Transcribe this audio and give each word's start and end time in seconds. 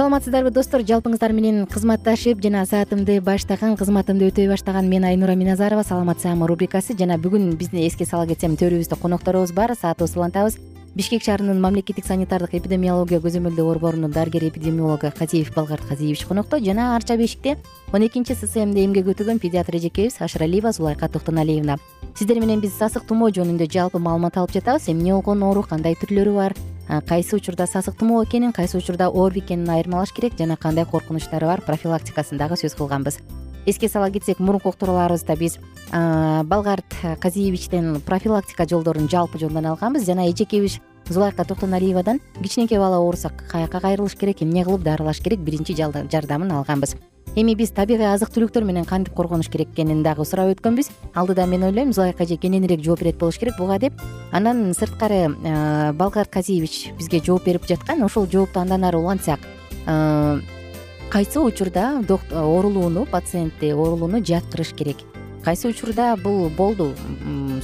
саламатсыздарбы 0.00 0.48
достор? 0.48 0.80
Жалпыңыздар 0.80 1.34
менен 1.36 1.66
кызматташып 1.68 2.38
жана 2.40 2.62
саатымды 2.64 3.18
баштаган 3.20 3.74
кызматымды 3.76 4.30
өтөй 4.30 4.46
баштаган 4.48 4.88
мен 4.88 5.04
айнура 5.04 5.34
миназарова 5.36 5.82
саламат 5.84 6.22
саама 6.24 6.46
рубрикасы. 6.48 6.96
Жана 6.96 7.18
бүгүн 7.20 7.50
бизди 7.60 7.84
эске 7.84 8.06
сала 8.08 8.24
кетсем 8.24 8.56
төрүбүздө 8.56 8.96
конокторубуз 8.96 9.52
бар 9.52 9.74
саатыбызды 9.76 10.16
улантабыз 10.22 10.56
бишкек 10.94 11.22
шаарынын 11.22 11.60
мамлекеттик 11.60 12.06
санитардык 12.06 12.54
эпидемиология 12.58 13.20
көзөмөлдөө 13.22 13.66
борборунун 13.66 14.10
дарыгер 14.10 14.48
эпидемиологу 14.48 15.12
казиев 15.16 15.54
балгарт 15.54 15.86
казиевич 15.86 16.24
конокто 16.26 16.58
жана 16.58 16.96
арча 16.96 17.16
бешикте 17.16 17.56
он 17.92 18.06
экинчи 18.06 18.34
ссмде 18.34 18.84
эмгек 18.84 19.06
өтөгөн 19.06 19.38
педиатр 19.38 19.76
эжекебиз 19.76 20.20
ашыралиева 20.20 20.72
зулайка 20.72 21.08
токтоналиевна 21.08 21.78
сиздер 22.18 22.40
менен 22.40 22.60
биз 22.60 22.74
сасык 22.74 23.06
тумоо 23.06 23.30
жөнүндө 23.30 23.68
жалпы 23.70 23.98
маалымат 23.98 24.36
алып 24.36 24.52
жатабыз. 24.52 24.88
Эмне 24.92 25.14
болгон 25.14 25.42
оору 25.42 25.62
кандай 25.62 25.94
түрлөрү 25.94 26.34
бар? 26.34 26.56
Кайсы 27.06 27.36
учурда 27.36 27.66
сасык 27.66 27.96
тумоо 27.96 28.24
экенин 28.24 28.52
кайсы 28.52 28.76
учурда 28.76 29.08
ооруп 29.08 29.44
экенин 29.44 29.70
айырмалаш 29.70 30.12
керек 30.12 30.36
жана 30.38 30.56
кандай 30.56 30.84
коркунучтары 30.84 31.46
бар 31.46 31.62
профилактикасын 31.62 32.36
дагы 32.36 32.58
сөз 32.60 32.74
кылганбыз 32.74 33.20
эске 33.70 33.88
сала 33.88 34.10
кетсек 34.10 34.38
мурунку 34.38 34.68
уктурууларыбызда 34.68 35.36
биз 35.36 35.58
балгарт 35.90 36.86
казиевичтен 37.20 38.00
профилактика 38.06 38.66
жолдорун 38.68 39.08
жалпы 39.08 39.38
жөнүндөн 39.38 39.70
алганбыз. 39.72 40.06
Жана 40.06 40.28
эжекебиз 40.30 40.80
зулайка 41.08 41.44
токтоналиевадан 41.44 42.20
кичинекей 42.42 42.78
бала 42.78 42.98
оорусак 42.98 43.46
каякка 43.50 43.80
кайрылыш 43.80 44.14
керек 44.14 44.42
эмне 44.42 44.64
кылып 44.64 44.82
дарылаш 44.82 45.20
керек 45.20 45.40
биринчи 45.40 45.74
жардамын 45.74 46.52
алганбыз. 46.52 46.96
Эми 47.36 47.54
биз 47.54 47.70
табигый 47.70 48.08
азык 48.10 48.32
түлүктөр 48.34 48.64
менен 48.66 48.84
кантип 48.84 49.14
коргонуш 49.14 49.48
керек 49.48 49.68
экенин 49.70 50.02
дагы 50.02 50.24
сурап 50.24 50.50
өткөнбүз. 50.56 50.90
Алдыда 51.14 51.46
мен 51.46 51.62
ойлойм 51.62 51.92
зулайка 51.92 52.24
эже 52.24 52.36
кененирээк 52.36 52.82
жооп 52.82 53.00
берет 53.00 53.18
болуш 53.18 53.38
керек 53.38 53.54
буга 53.56 53.78
деп. 53.78 53.92
Анан 54.32 54.72
сырткары 54.74 55.28
балгарт 55.94 56.30
казиевич 56.30 56.90
бизге 56.98 57.22
жооп 57.22 57.44
берип 57.44 57.68
жаткан. 57.68 58.02
Ошол 58.02 58.26
жоопту 58.26 58.58
андан 58.58 58.84
ары 58.84 58.98
улантсак 58.98 59.38
кайсы 61.10 61.40
учурда 61.40 62.02
оорулууну 62.30 63.04
пациентти 63.04 63.72
оорулууну 63.72 64.24
жаткырыш 64.24 64.72
керек? 64.74 64.96
Кайсы 65.44 65.68
учурда 65.68 66.16
бул 66.16 66.48
болду? 66.50 66.92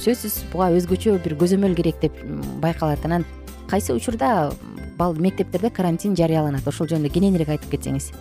Сөзсүз 0.03 0.49
буга 0.51 0.67
өзгөчө 0.75 1.15
бир 1.23 1.37
көзөмөл 1.39 1.75
керек 1.77 2.01
деп 2.01 2.17
байкалат 2.61 3.05
анан 3.05 3.25
кайсы 3.69 3.93
учурда 3.93 4.51
мектептерде 4.99 5.69
карантин 5.69 6.15
жарыяланат? 6.15 6.67
Ошол 6.67 6.89
жөнүндө 6.91 7.13
кененирээк 7.13 7.53
айтып 7.55 7.77
кетсеңиз. 7.77 8.11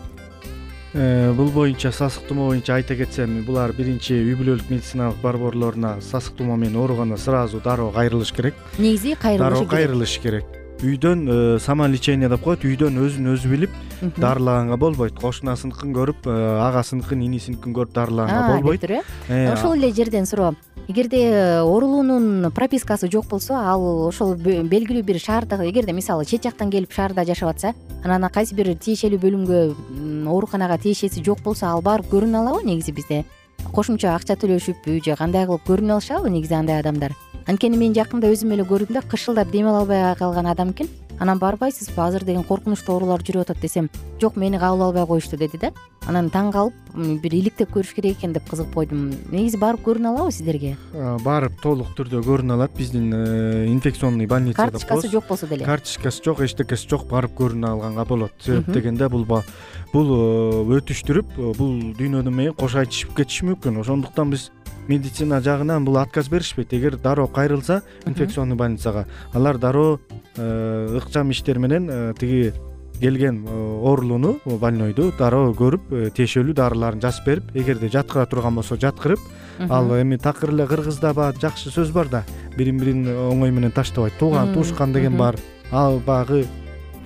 Э, 0.95 1.33
бул 1.35 1.51
боюнча 1.51 1.91
сасык 1.91 2.29
тумоо 2.29 2.53
боюнча 2.53 2.77
айта 2.77 2.95
кетсем 2.97 3.43
булар 3.45 3.73
биринчи 3.73 4.15
үй 4.15 4.37
бүлөлүк 4.39 4.71
медициналык 4.71 5.19
борборлоруна 5.25 5.97
сасык 6.01 6.39
тумоо 6.39 6.57
менен 6.57 6.79
ооруганда 6.79 7.19
сразу 7.19 7.61
дароо 7.61 7.91
кайрылыш 7.91 8.33
керек. 8.33 8.55
Негизи 8.79 9.17
кайрылышы 9.17 9.51
дароо 9.51 9.67
кайрылыш 9.67 10.19
керек 10.23 10.66
үйдөн 10.85 11.27
э, 11.29 11.59
самолечение 11.59 12.29
деп 12.29 12.43
коет 12.45 12.65
үйдөн 12.67 12.99
өзүн 13.01 13.31
өзү 13.33 13.49
билип 13.49 13.77
дарылаганга 14.21 14.77
болбойт. 14.77 15.17
Кошунасыныкын 15.17 15.95
көрүп 15.97 16.29
э, 16.29 16.35
агасыныкын 16.67 17.23
инисиникин 17.25 17.73
көрүп 17.77 17.95
дарылаганга 17.97 18.59
болбойт. 18.59 18.85
э? 18.85 19.53
Ошол 19.53 19.77
эле 19.79 19.93
жерден 19.93 20.27
суроо. 20.27 20.55
Эгерде 20.89 21.63
орулуунун 21.63 22.53
пропискасы 22.53 23.09
жок 23.11 23.27
болсо 23.27 23.57
ал 23.57 24.07
ошол 24.07 24.37
белгилүү 24.37 25.03
бир 25.03 25.19
шаарда 25.19 25.59
эгерде 25.67 25.93
мисалы 25.93 26.25
чет 26.25 26.45
жактан 26.45 26.71
келип 26.71 26.93
шаарда 26.93 27.25
жашап 27.25 27.57
атса 27.57 27.75
анан 28.05 28.31
кайсы 28.31 28.55
бир 28.55 28.75
тиешелүү 28.77 29.19
бөлүмгө 29.19 30.29
ооруканага 30.31 30.79
тиешеси 30.79 31.25
жок 31.25 31.43
болсо 31.43 31.67
ал 31.67 31.83
барып 31.83 32.07
көрүнө 32.13 32.39
алабы 32.39 32.63
негизи 32.65 32.93
бизде. 32.93 33.25
Кошумча 33.73 34.15
акча 34.15 34.37
төлөшүппү 34.39 35.01
же 35.03 35.17
кандай 35.17 35.47
кылып 35.47 35.67
көрүнө 35.67 35.97
алышабы 35.97 36.31
негизи 36.31 36.55
андай 36.55 36.79
адамдар 36.79 37.17
анткени 37.47 37.79
мен 37.79 37.95
жакында 37.95 38.31
өзүм 38.35 38.55
эле 38.57 38.67
көрдүм 38.67 38.99
да 38.99 39.03
кышылдап 39.03 39.51
дем 39.55 39.69
ала 39.71 39.85
албай 39.85 40.15
калган 40.19 40.47
адам 40.51 40.71
экен 40.75 40.89
анан 41.19 41.39
барбайсызбы 41.39 42.03
азыр 42.03 42.25
деген 42.25 42.45
коркунучтуу 42.45 42.97
оорулар 42.97 43.23
жүрүп 43.25 43.47
атат 43.47 43.61
десем 43.61 43.89
жок 44.21 44.37
мени 44.37 44.59
кабыл 44.59 44.89
албай 44.89 45.07
коюшту 45.07 45.37
деди 45.37 45.59
да. 45.59 45.73
Анан 46.07 46.29
таң 46.31 46.53
калып 46.55 47.21
бир 47.23 47.35
иликтеп 47.35 47.73
көрүш 47.75 47.95
керек 47.97 48.19
экен 48.19 48.33
деп 48.33 48.47
кызыгып 48.51 48.75
койдум 48.75 49.09
негизи 49.33 49.59
барып 49.59 49.83
көрүнө 49.87 50.13
алабы 50.13 50.33
сиздерге? 50.33 50.77
Барып 51.25 51.57
толук 51.63 51.89
түрдө 51.99 52.21
көрүнө 52.23 52.55
алат. 52.55 52.77
Биздин 52.77 53.11
э, 53.13 53.67
инфекционный 53.67 54.27
больница 54.27 54.69
деп 54.69 54.77
коебуз 54.77 54.85
карточкасы 54.85 55.11
жок 55.11 55.27
болсо 55.29 55.49
деле. 55.49 55.65
Карточкасы 55.65 56.23
жок 56.23 56.45
эчтекеси 56.47 56.89
жок 56.89 57.09
барып 57.11 57.35
көрүнө 57.41 57.73
алганга 57.73 58.05
болот. 58.05 58.37
Себеп 58.39 58.71
дегенде 58.71 59.09
бул 59.09 59.27
бул 59.27 60.13
э, 60.15 60.79
өтүштүрүп 60.79 61.35
э, 61.39 61.53
бул 61.59 61.75
дүйнөдөн 61.99 62.35
менен 62.35 62.55
кош 62.55 62.79
айтышып 62.85 63.17
кетиши 63.17 63.49
мүмкүн. 63.51 63.81
Ошондуктан 63.83 64.31
биз 64.31 64.53
медицина 64.89 65.41
жагынан 65.41 65.85
бул 65.85 65.99
отказ 65.99 66.29
беришпейт. 66.29 66.73
Эгер 66.73 66.97
дароо 66.97 67.27
кайрылса 67.27 67.83
инфекционный 68.05 68.57
больницага. 68.57 69.07
Алар 69.33 69.59
дароо 69.59 70.01
э, 70.37 70.99
ыкчам 70.99 71.31
иштер 71.31 71.59
менен 71.59 71.89
э, 71.91 72.15
тиги 72.19 72.53
келген 73.01 73.45
э, 73.47 73.51
оорулууну 73.51 74.41
больнойду 74.45 75.13
дароо 75.19 75.53
көрүп 75.53 76.13
тиешелүү 76.17 76.55
дарыларын 76.55 77.01
жазып 77.01 77.27
берип 77.27 77.51
эгерде 77.55 77.89
жаткыра 77.93 78.27
турган 78.27 78.55
болсо 78.55 78.77
жаткырып 78.77 79.21
ал 79.69 79.93
эми 80.01 80.17
такыр 80.17 80.51
эле 80.51 80.67
кыргызда 80.67 81.13
баягы 81.15 81.41
жакшы 81.41 81.71
сөз 81.71 81.93
бар 81.93 82.09
да. 82.09 82.25
Бирин 82.57 82.79
бирин 82.79 83.05
оңой 83.07 83.51
менен 83.51 83.73
таштабайт. 83.73 84.19
Тууган 84.19 84.55
туушкан 84.55 84.93
деген 84.93 85.17
бар 85.17 85.37
ал 85.71 85.99
баягы 85.99 86.47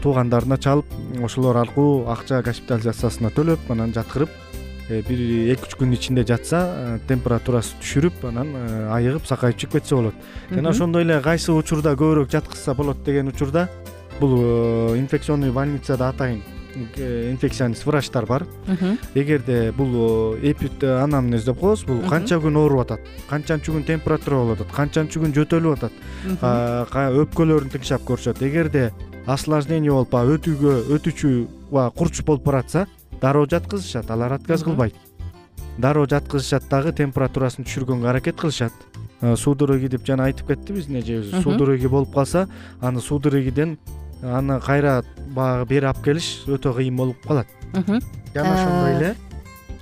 туугандарына 0.03 0.57
чалып 0.59 0.87
ошолор 1.25 1.57
аркылуу 1.61 2.07
акча 2.13 2.41
госпитализациясына 2.45 3.33
төлөп 3.37 3.71
анан 3.73 3.93
жаткырып 3.97 4.31
бир 4.91 5.21
эки 5.55 5.69
үч 5.69 5.77
күндүн 5.79 5.97
ичинде 5.97 6.25
жатса 6.27 6.61
э, 6.67 6.99
температурасы 7.09 7.79
түшүрүп 7.81 8.25
анан 8.29 8.53
э, 8.59 8.89
айыгып 8.97 9.27
сакайып 9.29 9.59
чыгып 9.61 9.79
кетсе 9.79 9.95
болот. 9.95 10.15
Жана 10.51 10.73
ошондой 10.75 11.07
эле 11.07 11.21
кайсы 11.23 11.53
учурда 11.53 11.95
көбүрөөк 11.95 12.31
жаткызса 12.33 12.75
болот 12.75 13.05
деген 13.05 13.29
учурда 13.31 13.69
бул 14.21 14.35
инфекционный 14.99 15.53
больницада 15.53 16.09
атайын 16.11 16.43
инфекционист 16.75 17.87
врачтар 17.87 18.27
бар. 18.27 18.47
Эгерде 19.15 19.73
бул 19.73 20.37
эпид 20.43 20.85
анамнез 20.85 21.45
деп 21.45 21.61
коебуз 21.61 21.85
бул 21.87 22.03
канча 22.09 22.39
күн 22.43 22.59
ооруп 22.59 22.85
атат 22.85 23.11
канчанчы 23.31 23.73
күн 23.73 23.87
температура 23.87 24.43
болуп 24.43 24.61
атат 24.61 24.75
канчанчы 24.77 25.23
күн 25.23 25.35
жөтөлүп 25.35 25.79
атат 25.79 26.95
өпкөлөрүн 27.25 27.75
тыңшап 27.75 28.07
көрүшөт 28.07 28.43
эгерде 28.47 28.91
осложнение 29.27 29.91
болуп 29.91 30.15
баягы 30.15 30.39
өтүүгө 30.39 30.77
өтүүчү 30.97 31.35
баягы 31.71 31.97
курч 31.99 32.23
болуп 32.27 32.47
баратса 32.47 32.87
дароо 33.21 33.47
жаткызышат 33.47 34.11
алар 34.11 34.33
отказ 34.33 34.63
кылбайт. 34.63 34.95
Дароо 35.79 36.07
жаткызышат 36.07 36.69
дагы 36.71 36.93
температурасын 36.93 37.65
түшүргөнгө 37.65 38.09
аракет 38.09 38.37
кылышат. 38.37 38.73
Судороги 39.37 39.89
деп 39.89 40.07
жана 40.07 40.25
айтып 40.31 40.49
кеттибиз 40.49 40.89
эжебиз 40.89 41.43
судороги 41.43 41.87
болуп 41.87 42.15
калса 42.15 42.49
аны 42.81 43.01
судорогиден 43.01 43.79
аны 44.23 44.61
кайра 44.61 45.03
баягы 45.35 45.67
бери 45.69 45.87
алып 45.87 46.05
келиш 46.05 46.45
өтө 46.47 46.73
кыйын 46.77 46.97
болуп 46.97 47.27
калат. 47.27 47.47
Жана 47.75 48.55
ошондой 48.55 48.95
эле 48.97 49.17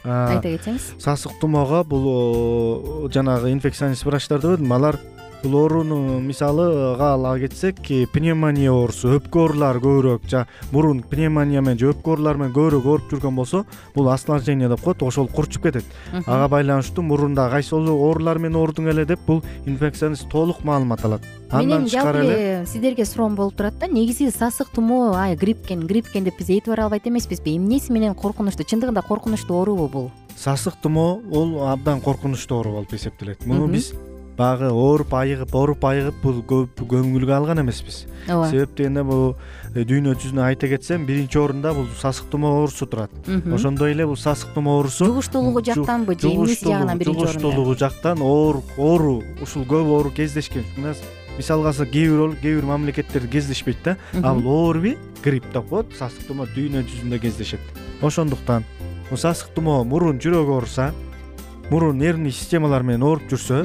айта 0.05 0.49
кетсеңиз. 0.49 0.95
сасык 0.99 1.39
тумоого 1.41 1.85
бул 1.85 3.11
жанагы 3.13 3.53
инфекционист 3.53 4.05
врачтар 4.05 4.41
дебедимби 4.41 4.75
алар 4.75 4.99
бул 5.43 5.55
ооруну 5.61 6.21
мисалыга 6.21 7.13
ала 7.15 7.39
кетсек 7.39 7.81
пневмония 8.13 8.73
оорусу 8.73 9.15
өпкө 9.19 9.45
оорулары 9.45 9.81
көбүрөөк 9.81 10.47
мурун 10.73 11.03
пневмония 11.03 11.61
менен 11.61 11.79
же 11.79 11.93
өпкө 11.93 12.15
оорулары 12.15 12.39
менен 12.39 12.55
көбүрөөк 12.57 12.87
ооруп 12.87 13.13
жүргөн 13.13 13.37
болсо 13.37 13.65
бул 13.95 14.09
осложнение 14.13 14.69
деп 14.69 14.83
коет 14.83 15.03
ошол 15.03 15.29
курчуп 15.29 15.63
кетет. 15.63 15.85
Ага 16.27 16.49
байланыштуу 16.49 17.03
мурунда 17.03 17.49
кайсы 17.51 17.75
оорулар 17.75 18.39
менен 18.39 18.57
оорудуң 18.57 18.91
эле 18.91 19.05
деп 19.07 19.21
бул 19.27 19.43
инфекционист 19.67 20.29
толук 20.31 20.65
маалымат 20.65 21.05
алат. 21.05 21.23
Менин 21.53 21.89
жалпы 21.89 22.19
эле 22.25 22.67
сиздерге 22.67 23.05
суроом 23.05 23.37
болуп 23.37 23.57
турат 23.57 23.79
да 23.79 23.87
негизи 23.87 24.31
сасык 24.31 24.69
тумоо 24.75 25.15
ай 25.15 25.37
грипп 25.37 25.65
экен 25.67 25.87
грипп 25.87 26.09
экен 26.09 26.25
деп 26.25 26.39
биз 26.39 26.51
айтып 26.51 26.79
албайт 26.79 27.07
эмеспизби. 27.07 27.57
Эмнеси 27.57 27.93
менен 27.93 28.15
коркунучтуу 28.15 28.67
чындыгында 28.67 29.03
коркунучтуу 29.07 29.57
оорубу 29.57 29.89
бул? 29.89 30.11
Сасык 30.37 30.77
тумоо 30.83 31.21
бул 31.21 31.63
абдан 31.67 32.01
коркунучтуу 32.01 32.59
оору 32.59 32.73
болуп 32.73 32.93
эсептелет. 32.93 33.47
Муну 33.47 33.67
биз 33.69 33.93
баягы 34.39 34.71
ооруп 34.71 35.15
айыгып 35.19 35.55
ооруп 35.55 35.85
айыгып 35.89 36.21
бул 36.23 36.39
көп 36.47 36.83
көңүлгө 36.89 37.35
алган 37.35 37.61
эмеспиз. 37.65 38.05
Ооба. 38.29 38.49
Себеп 38.53 38.77
дегенде 38.79 39.03
бул 39.03 39.35
э, 39.75 39.83
дүйнө 39.83 40.15
жүзүнө 40.15 40.45
айта 40.47 40.71
кетсем 40.71 41.07
биринчи 41.09 41.41
орунда 41.41 41.73
бул 41.75 41.89
сасык 41.99 42.31
тумоо 42.31 42.61
оорусу 42.61 42.87
турат. 42.87 43.11
Ошондой 43.53 43.93
эле 43.93 44.07
бул 44.07 44.17
сасык 44.17 44.55
тумоо 44.55 44.79
оорусу 44.79 45.07
жугуштуулугу 45.11 45.65
жактанбы 45.65 46.15
же 46.15 46.31
эмнеси 46.31 46.65
жагынан 46.65 46.99
биринчи 46.99 47.19
орунда. 47.19 47.33
жугуштуулугу 47.33 47.75
жактан 47.75 48.23
оору 48.23 49.23
ушул 49.43 49.65
көп 49.65 49.91
оору 49.91 50.11
кездешкен. 50.11 50.65
Мисалга 51.39 51.69
алсак 51.69 51.91
кээ 51.91 52.09
бир 52.11 52.37
кээ 52.41 52.57
бир 52.61 52.65
мамлекеттерде 52.65 53.29
кездешпейт 53.29 53.83
да. 53.85 53.97
А 54.23 54.35
бул 54.35 54.69
оорби 54.69 54.97
грипп 55.25 55.53
деп 55.53 55.69
коет 55.69 55.95
сасык 55.99 56.27
тумоо 56.27 56.47
дүйнө 56.47 56.87
жүзүндө 56.87 57.21
кездешет. 57.23 57.61
Ошондуктан 58.03 58.65
сасык 59.15 59.55
тумоо 59.55 59.85
мурун 59.85 60.19
жүрөк 60.19 60.51
ооруса 60.51 60.93
мурун 61.71 61.99
нервный 61.99 62.33
системалар 62.33 62.83
менен 62.83 63.03
ооруп 63.03 63.31
жүрсө 63.33 63.63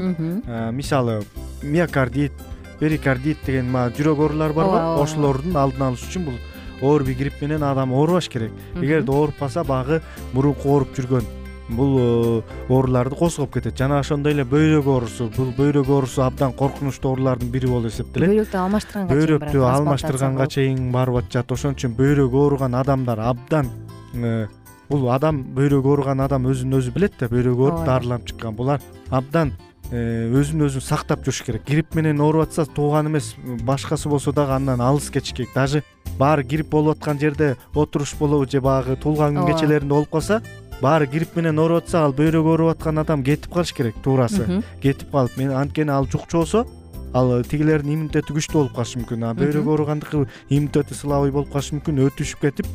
мисалы 0.71 1.21
миокардит 1.61 2.33
перикардит 2.79 3.37
деген 3.45 3.71
баягы 3.71 4.01
жүрөк 4.01 4.25
оорулары 4.25 4.53
барбы 4.53 4.81
ошолордун 5.03 5.55
алдын 5.57 5.87
алыш 5.91 6.03
үчүн 6.09 6.25
бул 6.27 6.41
оорби 6.83 7.13
грипп 7.13 7.41
менен 7.41 7.63
адам 7.63 7.93
оорубаш 7.93 8.27
керек. 8.29 8.51
Эгерде 8.75 9.11
ооруп 9.11 9.37
калса 9.39 9.63
баягы 9.63 10.01
мурунку 10.33 10.69
ооруп 10.69 10.97
жүргөн. 10.97 11.29
Бул 11.69 11.93
э, 11.97 12.41
ооруларды 12.67 13.15
козгоп 13.15 13.53
кетет. 13.53 13.77
Жана 13.79 13.99
ошондой 13.99 14.33
эле 14.33 14.43
бөйрөк 14.43 14.85
оорусу 14.85 15.29
бул 15.37 15.53
бөйрөк 15.55 15.87
оорусу 15.87 16.25
абдан 16.25 16.51
коркунучтуу 16.53 17.13
оорулардын 17.13 17.51
бири 17.53 17.69
болуп 17.71 17.93
эсептелет. 17.93 18.33
Бөйрөктү 18.33 18.59
алмаштырганга 18.59 19.07
чейин 19.07 19.15
бөйрөктү 19.15 19.63
алмаштырганга 19.69 20.47
чейин 20.51 20.91
барып 20.91 21.21
атышат. 21.21 21.55
Ошон 21.55 21.77
үчүн 21.77 21.95
бөйрөгү 21.95 22.43
ооруган 22.43 22.75
адамдар 22.75 23.23
абдан 23.31 23.71
э, 24.13 24.47
бул 24.89 25.09
адам 25.11 25.43
бөйрөгү 25.55 25.93
ооруган 25.93 26.23
адам 26.23 26.47
өзүн 26.49 26.77
өзү 26.79 26.93
билет 26.95 27.15
да 27.19 27.29
бөйрөгү 27.31 27.67
ооруп 27.67 27.85
дарыланып 27.87 28.27
чыккан 28.31 28.55
булар 28.57 28.81
абдан 29.09 29.53
э, 29.91 30.29
өзүн 30.33 30.65
өзү 30.67 30.81
сактап 30.83 31.23
жүрүш 31.25 31.43
керек. 31.45 31.65
Грипп 31.67 31.95
менен 31.95 32.21
ооруп 32.21 32.47
атса 32.47 32.65
тууган 32.65 33.07
эмес 33.11 33.33
башкасы 33.63 34.09
болсо 34.09 34.33
дагы 34.33 34.55
андан 34.57 34.81
алыс 34.81 35.09
кетиш 35.09 35.33
керек. 35.33 35.53
Даже 35.55 35.83
баары 36.17 36.43
грипп 36.43 36.69
болуп 36.69 36.97
аткан 36.97 37.19
жерде 37.19 37.55
отуруш 37.73 38.15
болобу 38.19 38.49
же 38.49 38.61
баягы 38.61 38.95
туулган 38.95 39.37
күн 39.37 39.53
кечелеринде 39.53 39.93
болуп 39.93 40.11
калса 40.11 40.41
баары 40.81 41.07
грипп 41.07 41.35
менен 41.35 41.59
ооруп 41.59 41.83
атса 41.83 42.03
ал 42.05 42.13
бөйрөгү 42.13 42.55
ооруп 42.55 42.75
аткан 42.77 42.99
адам 42.99 43.23
кетип 43.23 43.53
калыш 43.53 43.73
керек 43.73 43.95
туурасы. 44.03 44.63
Кетип 44.81 45.11
калып 45.11 45.39
анткени 45.39 45.91
ал 45.91 46.07
жукчу 46.07 46.43
болсо 46.43 46.65
ал 47.13 47.43
тигилердин 47.43 47.93
иммунитети 47.93 48.33
күчтүү 48.33 48.59
болуп 48.59 48.75
калышы 48.75 48.99
мүмкүн. 49.01 49.25
А 49.29 49.33
бөйрөгү 49.37 49.69
ооругандыкы 49.69 50.25
иммунитети 50.49 50.97
слабый 50.97 51.31
болуп 51.31 51.53
калышы 51.53 51.77
мүмкүн 51.77 52.01
өтүшүп 52.07 52.41
кетип 52.41 52.69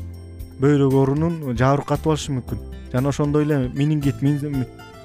бөйрөк 0.60 0.94
оорунун 0.94 1.56
жабыркатып 1.56 2.12
алышы 2.12 2.34
мүмкүн. 2.36 2.62
Жана 2.92 3.12
ошондой 3.12 3.44
эле 3.44 3.68
менингит 3.74 4.22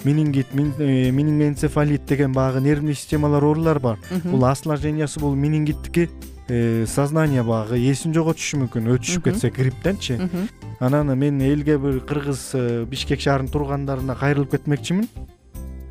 менингит 0.04 0.48
э, 0.54 1.12
менингоэнцефалит 1.12 2.06
деген 2.06 2.34
баягы 2.34 2.62
нервный 2.62 2.94
системалар 2.94 3.44
оорулар 3.44 3.80
бар. 3.80 4.00
Бул 4.24 4.46
осложнениясы 4.46 5.20
бул 5.20 5.36
менингиттики 5.36 6.10
э, 6.48 6.86
сознание 6.88 7.44
баягы 7.44 7.78
эсин 7.92 8.14
жоготушу 8.14 8.64
мүмкүн 8.64 8.90
өтүшүп 8.98 9.30
кетсе 9.30 9.50
грипптенчи. 9.50 10.20
Анан 10.80 11.18
мен 11.18 11.42
элге 11.42 11.78
бир 11.78 12.02
кыргыз 12.02 12.50
э, 12.54 12.86
бишкек 12.90 13.22
шаарынын 13.22 13.52
туугандарына 13.52 14.16
кайрылып 14.16 14.52
кетмекчимин. 14.52 15.08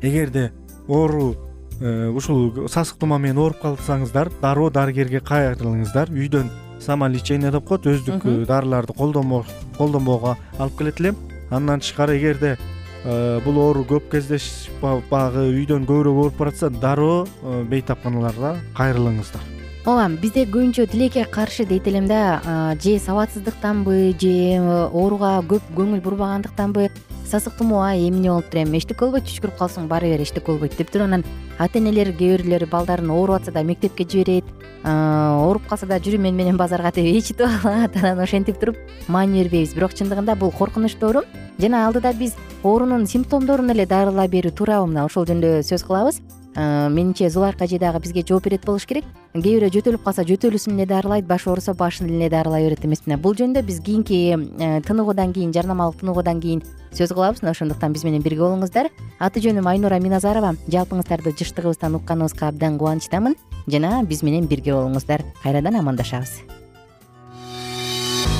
Эгерде 0.01 0.51
оору 0.87 1.35
ушул 1.81 2.67
сасык 2.69 2.99
тумоо 2.99 3.17
менен 3.17 3.39
ооруп 3.41 3.61
калсаңыздар 3.63 4.29
дароо 4.41 4.69
дарыгерге 4.69 5.19
кайрылыңыздар 5.25 6.11
үйдөн 6.13 6.51
самолечение 6.83 7.51
деп 7.51 7.65
коет 7.67 7.87
өздүк 7.87 8.27
дарыларды 8.47 8.93
колдонбоого 8.93 10.37
алып 10.59 10.77
келет 10.77 10.99
элем. 11.01 11.17
Андан 11.49 11.79
тышкары 11.79 12.17
эгерде 12.17 12.57
э, 13.03 13.39
бул 13.45 13.59
оору 13.61 13.85
көп 13.87 14.09
кездешип 14.11 14.83
баягы 15.09 15.47
үйдөн 15.53 15.87
көбүрөөк 15.87 16.21
ооруп 16.23 16.37
баратса 16.37 16.69
дароо 16.69 17.25
э, 17.25 17.63
бейтапканаларга 17.69 18.57
кайрылыңыздар. 18.77 19.41
Ооба 19.85 20.07
бизде 20.15 20.45
көбүнчө 20.47 20.87
тилекке 20.87 21.25
каршы 21.25 21.65
дейт 21.67 21.87
элем 21.87 22.07
да 22.07 22.75
же 22.81 22.97
сабатсыздыктанбы 22.99 24.15
же 24.19 24.31
э, 24.55 24.59
ооруга 24.87 25.41
көп 25.43 25.61
көңүл 25.75 26.01
бурбагандыктанбы 26.01 26.89
сасык 27.33 27.55
тумоо 27.57 27.81
ай 27.81 28.07
эмне 28.07 28.29
болуптур 28.29 28.61
эми? 28.61 28.77
Эчтеке 28.77 29.05
болбойт 29.05 29.25
түшкүрүп 29.25 29.57
калсаң 29.57 29.87
бара 29.89 30.05
бер 30.05 30.21
эчтеке 30.21 30.51
болбойт 30.51 30.75
деп 30.77 30.91
туруп 30.93 31.07
анан 31.07 31.23
ата 31.57 31.79
энелер 31.79 32.11
кээ 32.13 32.37
бирлери 32.37 32.67
балдарын 32.69 33.09
ооруп 33.09 33.39
атса 33.39 33.51
да 33.51 33.63
мектепке 33.65 34.05
жиберет 34.05 34.45
ооруп 34.85 35.65
калса 35.69 35.89
да 35.89 35.97
жүрү 35.97 36.19
мен 36.21 36.37
менен 36.37 36.57
базарга 36.57 36.91
деп 36.93 37.09
ичитип 37.17 37.41
алат 37.47 37.97
анан 37.97 38.21
ошентип 38.21 38.59
туруп 38.59 38.77
маани 39.07 39.41
бербейбиз 39.41 39.73
бирок 39.73 39.97
чындыгында 39.97 40.37
бул 40.37 40.51
коркунучтуу 40.51 41.09
оору 41.09 41.25
жана 41.57 41.87
алдыда 41.87 42.13
биз 42.13 42.37
оорунун 42.61 43.07
симптомдорун 43.07 43.73
эле 43.73 43.87
дарылай 43.89 44.29
берүү 44.29 44.53
туурабы 44.53 44.93
мына 44.93 45.07
ошол 45.09 45.25
жөнүндө 45.25 45.63
сөз 45.65 45.87
кылабыз 45.89 46.21
менимче 46.55 47.29
зуларка 47.29 47.65
эже 47.65 47.79
дагы 47.79 47.99
бизге 47.99 48.23
жооп 48.27 48.45
берет 48.45 48.65
болуш 48.65 48.85
керек. 48.85 49.05
Кээ 49.33 49.59
бирөө 49.59 49.71
жөтөлүп 49.73 50.03
калса 50.03 50.23
жөтөлүүсүн 50.23 50.77
эле 50.77 50.85
дарылайт 50.85 51.25
башы 51.25 51.49
ооруса 51.49 51.73
башын 51.73 52.09
эле 52.09 52.29
дарылай 52.29 52.67
берет 52.67 52.85
эмеспи 52.85 53.15
бул 53.17 53.33
жөнүндө 53.33 53.63
биз 53.65 53.81
кийинки 53.81 54.37
э, 54.37 54.81
тыныгуудан 54.85 55.33
кийин 55.33 55.53
жарнамалык 55.53 55.99
тыныгуудан 56.01 56.39
кийин 56.39 56.63
сөз 56.93 57.13
кылабыз. 57.13 57.41
Мына 57.41 57.51
ошондуктан 57.51 57.93
биз 57.93 58.03
менен 58.03 58.21
бирге 58.21 58.45
болуңуздар. 58.45 58.91
Аты 59.19 59.41
жөнүм 59.41 59.67
айнура 59.69 59.99
миназарова. 59.99 60.53
Жалпыңыздарды 60.69 61.33
жыштыгыбыздан 61.33 61.97
укканыбызга 61.97 62.53
абдан 62.53 62.77
кубанычтамын. 62.77 63.37
Жана 63.67 64.03
биз 64.05 64.21
менен 64.21 64.45
бирге 64.45 64.77
болуңуздар. 64.77 65.25
Кайрадан 65.41 65.81
амандашабыз 65.81 66.62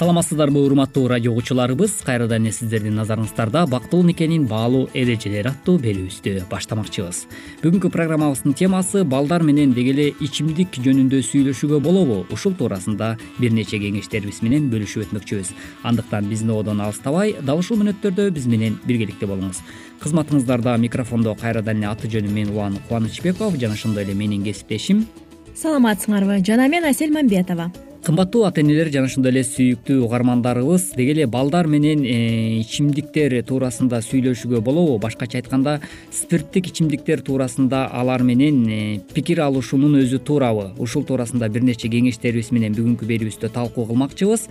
саламатсыздарбы 0.00 0.64
урматтуу 0.64 1.08
радио 1.08 1.30
угуучуларыбыз? 1.32 1.98
Кайрадан 2.06 2.46
эле 2.46 2.54
сиздердин 2.56 2.94
назарыңыздарда 2.96 3.66
бактылуу 3.68 4.06
никенин 4.08 4.46
баалуу 4.48 4.86
эрежелери 4.96 5.50
аттуу 5.50 5.74
берүүбүздү 5.76 6.46
баштамакчыбыз. 6.48 7.26
Бүгүнкү 7.60 7.90
программабыздын 7.92 8.54
темасы 8.56 9.02
балдар 9.04 9.44
менен 9.44 9.74
деги 9.76 9.92
эле 9.92 10.06
ичимдик 10.24 10.78
жөнүндө 10.80 11.20
сүйлөшүүгө 11.20 11.82
болобу? 11.84 12.24
ушул 12.32 12.54
туурасында 12.56 13.18
бир 13.36 13.52
нече 13.52 13.76
кеңештерибиз 13.76 14.40
менен 14.40 14.70
бөлүшүп 14.72 15.04
өтмөкчүбүз. 15.04 15.52
Андыктан 15.84 16.32
биздин 16.32 16.54
ободон 16.54 16.80
алыстабай 16.80 17.36
дал 17.42 17.60
ушул 17.60 17.76
мүнөттөрдө 17.82 18.30
биз 18.32 18.48
менен 18.48 18.80
биргеликте 18.86 19.28
болуңуз. 19.28 19.60
Кызматыңыздарда 20.00 20.78
микрофондо 20.80 21.36
кайрадан 21.36 21.84
эле 21.84 21.92
аты 21.92 22.08
жөнүм 22.08 22.32
мен 22.40 22.56
улан 22.56 22.80
кубанычбеков 22.88 23.60
жана 23.60 23.76
ошондой 23.76 24.08
эле 24.08 24.16
менин 24.16 24.48
кесиптешим. 24.48 25.04
Саламатсыңарбы 25.52 26.40
жана 26.40 26.72
мен 26.72 26.88
асель 26.88 27.12
мамбетова 27.12 27.68
кымбаттуу 28.04 28.44
ата 28.44 28.60
энелер 28.60 28.88
жана 28.88 29.08
ошондой 29.10 29.32
эле 29.32 29.42
сүйүктүү 29.44 30.00
угармандарыбыз 30.06 30.94
деги 30.96 31.12
эле 31.12 31.26
балдар 31.26 31.66
менен 31.68 32.00
э, 32.04 32.60
ичимдиктер 32.60 33.34
туурасында 33.44 34.00
сүйлөшүүгө 34.06 34.62
болобу. 34.64 34.96
Башкача 34.98 35.38
айтканда 35.38 35.80
спирттик 36.10 36.70
ичимдиктер 36.72 37.20
туурасында 37.20 37.84
алар 37.92 38.24
менен 38.24 38.64
э, 38.68 38.80
пикир 39.14 39.44
алышуунун 39.44 40.00
өзү 40.00 40.22
туурабы. 40.24 40.70
Ушул 40.78 41.04
туурасында 41.04 41.48
бир 41.52 41.66
нече 41.66 41.92
кеңештерибиз 41.92 42.52
менен 42.56 42.76
бүгүнкү 42.78 43.08
берүүбүздө 43.10 43.52
талкуу 43.52 43.84
кылмакчыбыз. 43.92 44.48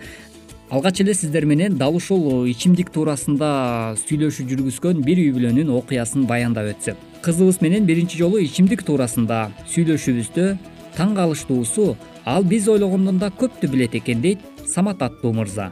Алгач 0.70 1.02
эле 1.02 1.16
сиздер 1.18 1.50
менен 1.50 1.78
дал 1.78 1.96
ушул 1.98 2.46
ичимдик 2.46 2.94
туурасында 2.94 3.96
сүйлөшүү 4.06 4.50
жүргүзгөн 4.54 5.02
бир 5.02 5.26
үй 5.26 5.32
бүлөнүн 5.34 5.74
окуясын 5.82 6.30
баяндап 6.30 6.70
өтсөк 6.76 7.08
кызыбыз 7.26 7.58
менен 7.62 7.86
биринчи 7.86 8.20
жолу 8.22 8.38
ичимдик 8.40 8.86
туурасында 8.88 9.50
сүйлөшүүбүздө 9.74 10.54
таң 11.00 11.16
калыштуусу 11.16 11.94
ал 12.26 12.44
биз 12.44 12.68
ойлогондон 12.68 13.20
да 13.22 13.32
көптү 13.42 13.72
билет 13.72 13.96
экен 13.96 14.22
дейт 14.22 14.44
самат 14.68 15.02
аттуу 15.02 15.32
мырза 15.34 15.72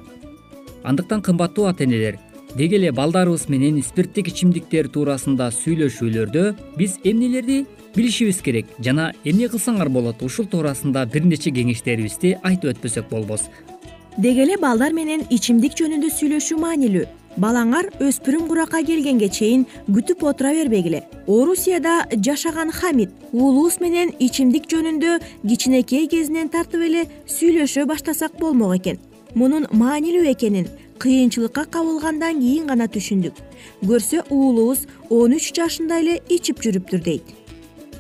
андыктан 0.84 1.22
кымбаттуу 1.22 1.68
ата 1.68 1.84
энелер 1.84 2.18
деги 2.56 2.76
эле 2.80 2.92
балдарыбыз 2.92 3.50
менен 3.50 3.82
спирттик 3.84 4.32
ичимдиктер 4.32 4.88
туурасында 4.88 5.50
сүйлөшүүлөрдө 5.52 6.46
биз 6.78 6.98
эмнелерди 7.04 7.66
билишибиз 7.96 8.42
керек 8.46 8.72
жана 8.80 9.12
эмне 9.26 9.52
кылсаңар 9.52 9.90
болот 9.92 10.24
ушул 10.24 10.48
туурасында 10.48 11.06
бир 11.14 11.28
нече 11.28 11.52
кеңештерибизди 11.52 12.38
айтып 12.44 12.72
өтпөсөк 12.74 13.10
болбос 13.12 13.50
деги 14.18 14.46
эле 14.48 14.58
балдар 14.62 14.96
менен 14.96 15.28
ичимдик 15.30 15.76
жөнүндө 15.78 16.14
сүйлөшүү 16.20 16.60
маанилүү 16.64 17.06
балаңар 17.38 17.90
өспүрүм 18.02 18.48
куракка 18.50 18.82
келгенге 18.86 19.30
чейин 19.30 19.66
күтүп 19.86 20.24
отура 20.26 20.54
бербегиле. 20.58 21.04
Орусияда 21.28 22.08
жашаган 22.12 22.72
хамид 22.72 23.14
уулубуз 23.32 23.80
менен 23.82 24.14
ичимдик 24.20 24.68
жөнүндө 24.72 25.20
кичинекей 25.48 26.08
кезинен 26.10 26.50
тартып 26.50 26.88
эле 26.90 27.06
сүйлөшө 27.30 27.86
баштасак 27.86 28.40
болмок 28.42 28.76
экен. 28.80 29.00
Мунун 29.36 29.68
маанилүү 29.72 30.32
экенин 30.34 30.70
кыйынчылыкка 30.98 31.68
кабылгандан 31.70 32.42
кийин 32.42 32.68
гана 32.68 32.88
түшүндүк. 32.90 33.36
Көрсө 33.86 34.24
уулубуз 34.30 34.88
он 35.10 35.38
үч 35.38 35.52
жашында 35.54 36.02
эле 36.02 36.20
ичип 36.30 36.64
жүрүптүр 36.66 37.04
дейт. 37.06 37.36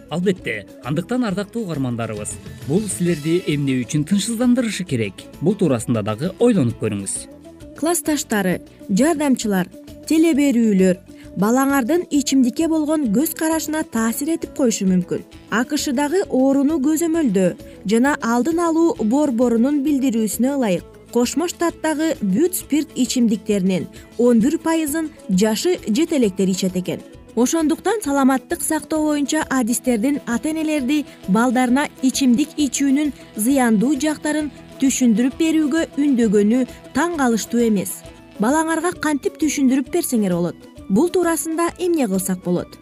Албетте 0.09 0.65
андыктан 0.87 1.27
ардактуу 1.27 1.65
угармандарыбыз. 1.67 2.33
Бул 2.67 2.81
силерди 2.89 3.41
эмне 3.45 3.81
үчүн 3.83 4.07
тынчсыздандырышы 4.07 4.87
керек? 4.87 5.27
Бул 5.41 5.59
туурасында 5.59 6.01
дагы 6.01 6.31
ойлонуп 6.39 6.79
көрүңүз 6.81 7.36
классташтары 7.79 8.59
жардамчылар 8.89 9.69
теле 10.09 10.33
берүүлөр 10.37 10.97
балаңардын 11.37 12.07
ичимдикке 12.17 12.67
болгон 12.71 13.07
көз 13.15 13.35
карашына 13.37 13.83
таасир 13.93 14.31
этип 14.33 14.55
коюшу 14.57 14.87
мүмкүн. 14.89 15.25
Акшдагы 15.53 16.23
ооруну 16.29 16.79
көзөмөлдөө 16.85 17.49
жана 17.93 18.15
алдын 18.21 18.61
алуу 18.67 18.95
борборунун 19.03 19.83
билдирүүсүнө 19.85 20.55
ылайык. 20.55 20.85
Кошмо 21.13 21.47
штаттагы 21.47 22.15
бүт 22.21 22.57
спирт 22.57 22.89
ичимдиктеринин 22.95 23.87
он 24.17 24.41
бир 24.43 24.57
пайызын 24.59 25.11
жашы 25.29 25.77
жетелектер 25.87 26.49
ичет 26.49 26.75
экен 26.75 27.05
ошондуктан 27.37 28.01
саламаттык 28.01 28.61
сактоо 28.63 28.99
боюнча 29.05 29.43
адистердин 29.49 30.19
ата 30.25 30.49
энелерди 30.49 31.05
балдарына 31.35 31.83
ичимдик 32.01 32.49
ичүүнүн 32.65 33.13
зыяндуу 33.43 33.93
жактарын 34.03 34.49
түшүндүрүп 34.81 35.37
берүүгө 35.43 35.83
үндөгөнү 36.01 36.63
таң 36.97 37.15
калыштуу 37.21 37.61
эмес. 37.67 38.01
Балаңарга 38.41 38.91
кантип 39.05 39.37
түшүндүрүп 39.41 39.93
берсеңер 39.93 40.33
болот? 40.33 40.57
Бул 40.89 41.13
туурасында 41.13 41.69
эмне 41.77 42.09
кылсак 42.09 42.41
болот? 42.43 42.73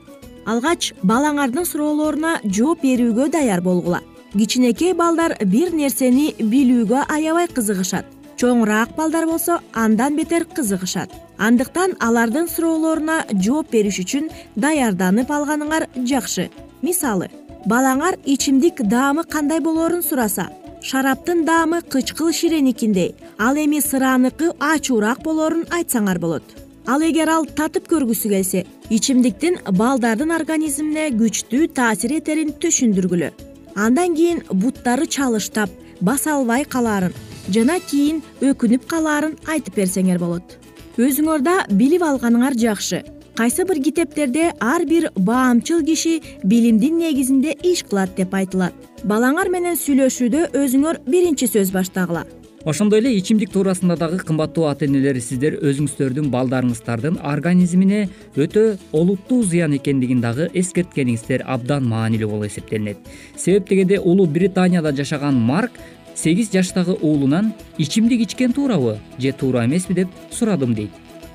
Алгач 0.47 0.93
балаңардын 1.03 1.67
суроолоруна 1.67 2.39
жооп 2.45 2.87
берүүгө 2.87 3.29
даяр 3.35 3.61
болгула. 3.61 4.03
Кичинекей 4.31 4.93
балдар 4.93 5.35
бир 5.43 5.75
нерсени 5.75 6.31
билүүгө 6.39 7.07
аябай 7.09 7.47
кызыгышат 7.51 8.15
чоңураак 8.37 8.95
балдар 8.97 9.25
болсо 9.25 9.59
андан 9.73 10.15
бетер 10.15 10.45
кызыгышат. 10.45 11.09
Андыктан 11.37 11.95
алардын 11.99 12.47
суроолоруна 12.47 13.23
жооп 13.31 13.71
бериш 13.71 13.99
үчүн 14.03 14.29
даярданып 14.55 15.31
алганыңар 15.31 15.87
жакшы. 15.95 16.49
Мисалы 16.81 17.29
балаңар 17.65 18.17
ичимдик 18.25 18.81
даамы 18.83 19.23
кандай 19.23 19.59
болоорун 19.59 20.03
сураса 20.03 20.49
шараптын 20.81 21.45
даамы 21.45 21.81
кычкыл 21.81 22.31
ширеникиндей 22.31 23.15
ал 23.39 23.55
эми 23.57 23.79
сырааныкы 23.79 24.51
ачуураак 24.59 25.23
болоорун 25.23 25.65
айтсаңар 25.71 26.19
болот. 26.19 26.43
Ал 26.85 27.01
эгер 27.01 27.29
ал 27.29 27.45
татып 27.45 27.87
көргүсү 27.89 28.29
келсе 28.29 28.65
ичимдиктин 28.89 29.57
балдардын 29.71 30.35
организмине 30.35 31.07
күчтүү 31.17 31.71
таасир 31.73 32.13
этерин 32.19 32.53
түшүндүргүлө. 32.61 33.31
Андан 33.75 34.13
кийин 34.15 34.43
буттары 34.51 35.07
чалыштап 35.07 35.69
баса 36.01 36.35
албай 36.35 36.65
калаарын 36.65 37.13
жана 37.49 37.79
кийин 37.79 38.21
өкүнүп 38.41 38.87
калаарын 38.89 39.35
айтып 39.51 39.77
берсеңер 39.81 40.19
болот. 40.19 40.57
Өзүңөр 40.97 41.43
да 41.45 41.55
билип 41.69 42.03
алганыңар 42.05 42.55
жакшы. 42.57 43.03
Кайсы 43.35 43.65
бир 43.67 43.81
китептерде 43.83 44.53
ар 44.59 44.85
бир 44.87 45.09
баамчыл 45.15 45.83
киши 45.85 46.21
билимдин 46.43 46.97
негизинде 46.97 47.55
иш 47.63 47.83
кылат 47.83 48.15
деп 48.15 48.33
айтылат. 48.33 48.73
Балаңар 49.03 49.51
менен 49.51 49.75
сүйлөшүүдө 49.75 50.53
өзүңөр 50.55 51.03
биринчи 51.05 51.49
сөз 51.51 51.73
баштагыла. 51.75 52.23
Ошондой 52.65 52.97
эле 52.97 53.11
ичимдик 53.13 53.51
туурасында 53.53 53.93
дагы 53.99 54.17
кымбаттуу 54.25 54.63
ата 54.65 54.87
энелер 54.87 55.19
сиздер 55.21 55.59
өзүңүздөрдүн 55.61 56.31
балдарыңыздардын 56.33 57.19
организмине 57.21 58.07
өтө 58.41 58.63
олуттуу 58.89 59.43
зыян 59.45 59.75
экендигин 59.77 60.23
дагы 60.23 60.47
эскерткениңиздер 60.49 61.43
абдан 61.45 61.85
маанилүү 61.91 62.29
болуп 62.31 62.47
эсептелинет. 62.49 62.97
Себеп 63.37 63.69
дегенде 63.69 63.99
улуу 63.99 64.25
британияда 64.25 64.95
жашаган 64.97 65.37
марк 65.37 65.77
сегиз 66.15 66.51
жаштагы 66.51 66.93
уулунан 67.01 67.53
ичимдик 67.77 68.21
ичкен 68.21 68.53
туурабы 68.53 68.99
же 69.19 69.31
туура 69.31 69.65
эмеспи? 69.65 69.93
деп 69.93 70.07
сурадым 70.31 70.73
дейт. 70.73 70.91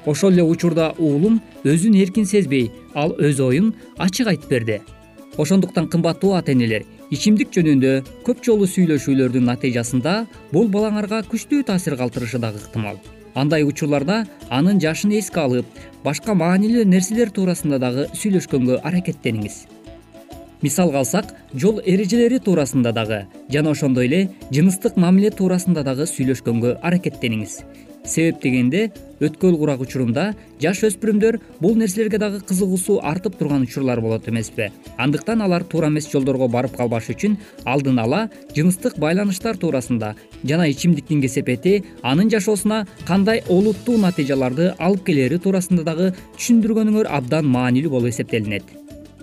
Ошол 0.06 0.32
эле 0.32 0.42
учурда 0.42 0.94
уулум 0.98 1.40
өзүн 1.64 1.94
эркин 2.02 2.24
сезбей 2.24 2.72
ал 2.94 3.12
өз 3.18 3.40
оюн 3.40 3.74
ачык 3.98 4.28
айтып 4.28 4.48
берди. 4.48 4.80
Ошондуктан 5.36 5.88
кымбаттуу 5.88 6.32
ата 6.34 6.52
энелер 6.52 6.84
ичимдик 7.10 7.52
жөнүндө 7.52 8.04
көп 8.24 8.44
жолу 8.44 8.66
сүйлөшүүлөрдүн 8.66 9.44
натыйжасында 9.44 10.26
бул 10.52 10.68
балаңарга 10.68 11.22
күчтүү 11.30 11.64
таасир 11.66 11.96
калтырышы 11.96 12.38
дагы 12.38 12.58
ыктымал. 12.64 12.96
Андай 13.34 13.62
учурларда 13.62 14.24
анын 14.48 14.80
жашын 14.80 15.12
эске 15.18 15.40
алып 15.40 15.66
башка 16.04 16.34
маанилүү 16.34 16.84
нерселер 16.84 17.30
туурасында 17.30 17.78
дагы 17.78 18.08
сүйлөшкөнгө 18.14 18.80
аракеттениңиз 18.82 19.66
мисалга 20.62 20.98
алсак 21.02 21.34
жол 21.54 21.80
эрежелери 21.84 22.38
туурасында 22.38 22.92
дагы 22.92 23.20
жана 23.52 23.70
ошондой 23.70 24.06
эле 24.06 24.22
жыныстык 24.50 24.96
мамиле 24.96 25.30
туурасында 25.30 25.84
дагы 25.84 26.06
сүйлөшкөнгө 26.10 26.78
аракеттениңиз. 26.82 27.60
Себеп 28.04 28.40
дегенде 28.40 28.86
өткөл 29.20 29.58
курак 29.60 29.82
учурунда 29.84 30.30
жаш 30.62 30.80
өспүрүмдөр 30.88 31.36
бул 31.60 31.74
нерселерге 31.76 32.18
дагы 32.18 32.40
кызыгуусу 32.48 32.96
артып 33.04 33.36
турган 33.36 33.66
учурлар 33.66 34.00
болот 34.00 34.28
эмеспи. 34.28 34.70
Андыктан 34.96 35.42
алар 35.44 35.64
туура 35.64 35.90
эмес 35.92 36.08
жолдорго 36.08 36.48
барып 36.48 36.76
калбаш 36.76 37.10
үчүн 37.12 37.36
алдын 37.64 38.00
ала 38.00 38.22
жыныстык 38.56 38.96
байланыштар 38.98 39.60
туурасында 39.60 40.14
жана 40.42 40.68
ичимдиктин 40.72 41.20
кесепети 41.20 41.84
анын 42.02 42.32
жашоосуна 42.32 42.86
кандай 43.06 43.44
олуттуу 43.48 43.98
натыйжаларды 44.00 44.72
алып 44.78 45.04
келери 45.12 45.38
туурасында 45.38 45.84
дагы 45.84 46.12
түшүндүргөнүңөр 46.38 47.12
абдан 47.20 47.52
маанилүү 47.52 47.98
болуп 47.98 48.14
эсептелинет 48.14 48.79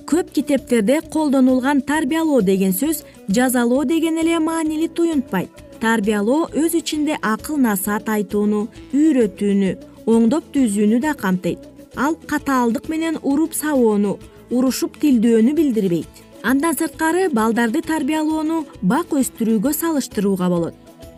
көп 0.08 0.30
китептерде 0.32 1.02
колдонулган 1.14 1.82
тарбиялоо 1.82 2.42
деген 2.42 2.72
сөз 2.72 3.04
жазалоо 3.38 3.84
деген 3.86 4.18
эле 4.22 4.40
маанилүү 4.40 4.94
туюнтпайт. 4.96 5.52
Тарбиялоо 5.82 6.48
өз 6.62 6.78
ичинде 6.80 7.18
акыл 7.22 7.60
насаат 7.60 8.08
айтууну 8.16 8.62
үйрөтүүнү 8.96 9.74
оңдоп 10.14 10.48
түзүүнү 10.56 11.02
да 11.04 11.14
камтыйт. 11.24 11.60
Ал 11.96 12.16
катаалдык 12.32 12.88
менен 12.90 13.20
уруп 13.22 13.54
сабоону 13.54 14.18
урушуп 14.50 14.96
тилдөөнү 15.02 15.54
билдирбейт. 15.60 16.24
Андан 16.44 16.78
сырткары 16.80 17.28
балдарды 17.30 17.84
тарбиялоону 17.84 18.64
бак 18.82 19.12
өстүрүүгө 19.12 19.74
салыштырууга 19.82 20.48
болот. 20.50 20.76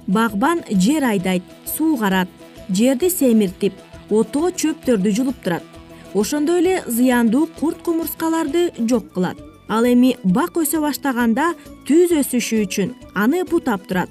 Багбан 0.07 0.65
жер 0.71 1.05
айдайт 1.13 1.43
суу 1.77 1.95
карат 1.97 2.29
жерди 2.73 3.09
семиртип 3.13 3.73
отоо 4.09 4.49
чөптөрдү 4.49 5.13
жулуп 5.13 5.43
турат 5.43 5.68
ошондой 6.13 6.59
эле 6.59 6.83
зыяндуу 6.87 7.47
курт 7.59 7.81
кумурскаларды 7.81 8.71
жок 8.77 9.11
кылат. 9.13 9.37
Ал 9.67 9.85
эми 9.85 10.17
бак 10.23 10.57
өсө 10.57 10.81
баштаганда 10.81 11.53
түз 11.87 12.13
өсүшү 12.21 12.63
үчүн 12.65 12.93
аны 13.13 13.43
бутап 13.45 13.87
турат. 13.87 14.09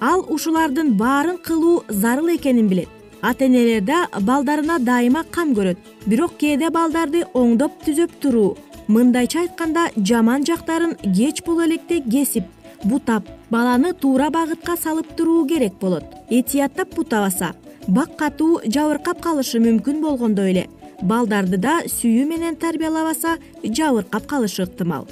Ал 0.00 0.24
ушулардын 0.28 0.96
баарын 0.96 1.38
кылуу 1.38 1.84
зарыл 1.88 2.34
экенин 2.36 2.68
билет. 2.68 2.88
Ата 3.22 3.44
энелер 3.44 3.80
да 3.80 4.08
балдарына 4.20 4.78
дайыма 4.78 5.24
кам 5.30 5.52
көрөт. 5.52 5.76
Бирок 6.06 6.36
кээде 6.38 6.70
балдарды 6.70 7.24
оңдоп 7.34 7.84
түзөп 7.84 8.20
туруу 8.20 8.56
мындайча 8.88 9.40
айтканда 9.40 9.90
жаман 9.96 10.44
жактарын 10.44 10.94
кеч 11.02 11.42
бул 11.44 11.62
электе 11.64 12.00
кесип 12.00 12.44
бутап 12.84 13.24
баланы 13.50 13.92
туура 13.92 14.30
багытка 14.30 14.76
салып 14.76 15.16
туруу 15.16 15.46
керек 15.46 15.74
болот. 15.80 16.04
Этияттап 16.30 16.94
бутабаса 16.94 17.54
бак 17.88 18.16
катуу 18.16 18.60
жабыркап 18.64 19.20
калышы 19.22 19.58
мүмкүн 19.58 20.00
болгондой 20.02 20.50
эле 20.50 20.68
балдарды 21.02 21.58
да 21.60 21.82
сүйүү 21.90 22.26
менен 22.28 22.56
тарбиялабаса 22.56 23.36
жабыркап 23.64 24.26
калышы 24.26 24.64
ыктымал 24.64 25.06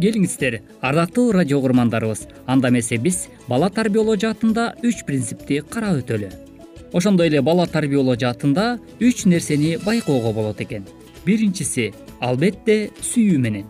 келиңиздер 0.00 0.60
ардактуу 0.84 1.32
радио 1.32 1.58
угурмандарыбыз 1.58 2.26
анда 2.46 2.68
эмесе 2.68 2.98
биз 2.98 3.26
бала 3.48 3.70
тарбиялоо 3.70 4.16
жаатында 4.16 4.74
үч 4.84 5.04
принципти 5.06 5.62
карап 5.70 6.02
өтөлү. 6.02 6.30
Ошондой 6.92 7.28
эле 7.28 7.42
бала 7.42 7.66
тарбиялоо 7.66 8.16
жаатында 8.16 8.78
үч 9.00 9.24
нерсени 9.24 9.76
байкоого 9.84 10.32
болот 10.32 10.60
экен. 10.60 10.84
Биринчиси 11.24 11.92
албетте 12.20 12.90
сүйүү 13.00 13.38
менен. 13.38 13.66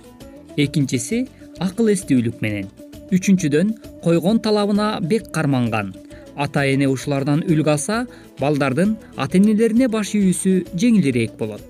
Экинчиси 0.56 1.26
акыл 1.58 1.92
эстүүлүк 1.94 2.42
менен. 2.42 2.70
Үчүнчүдөн 3.10 3.74
койгон 4.02 4.42
талабына 4.42 4.98
бек 5.00 5.30
карманган 5.32 5.94
ата 6.36 6.66
эне 6.68 6.88
ушулардан 6.88 7.42
үлгү 7.48 7.70
алса 7.72 8.06
балдардын 8.40 8.96
ата 9.16 9.38
энелерине 9.38 9.88
баш 9.88 10.14
ийүүсү 10.14 10.52
жеңилирээк 10.76 11.36
болот. 11.40 11.64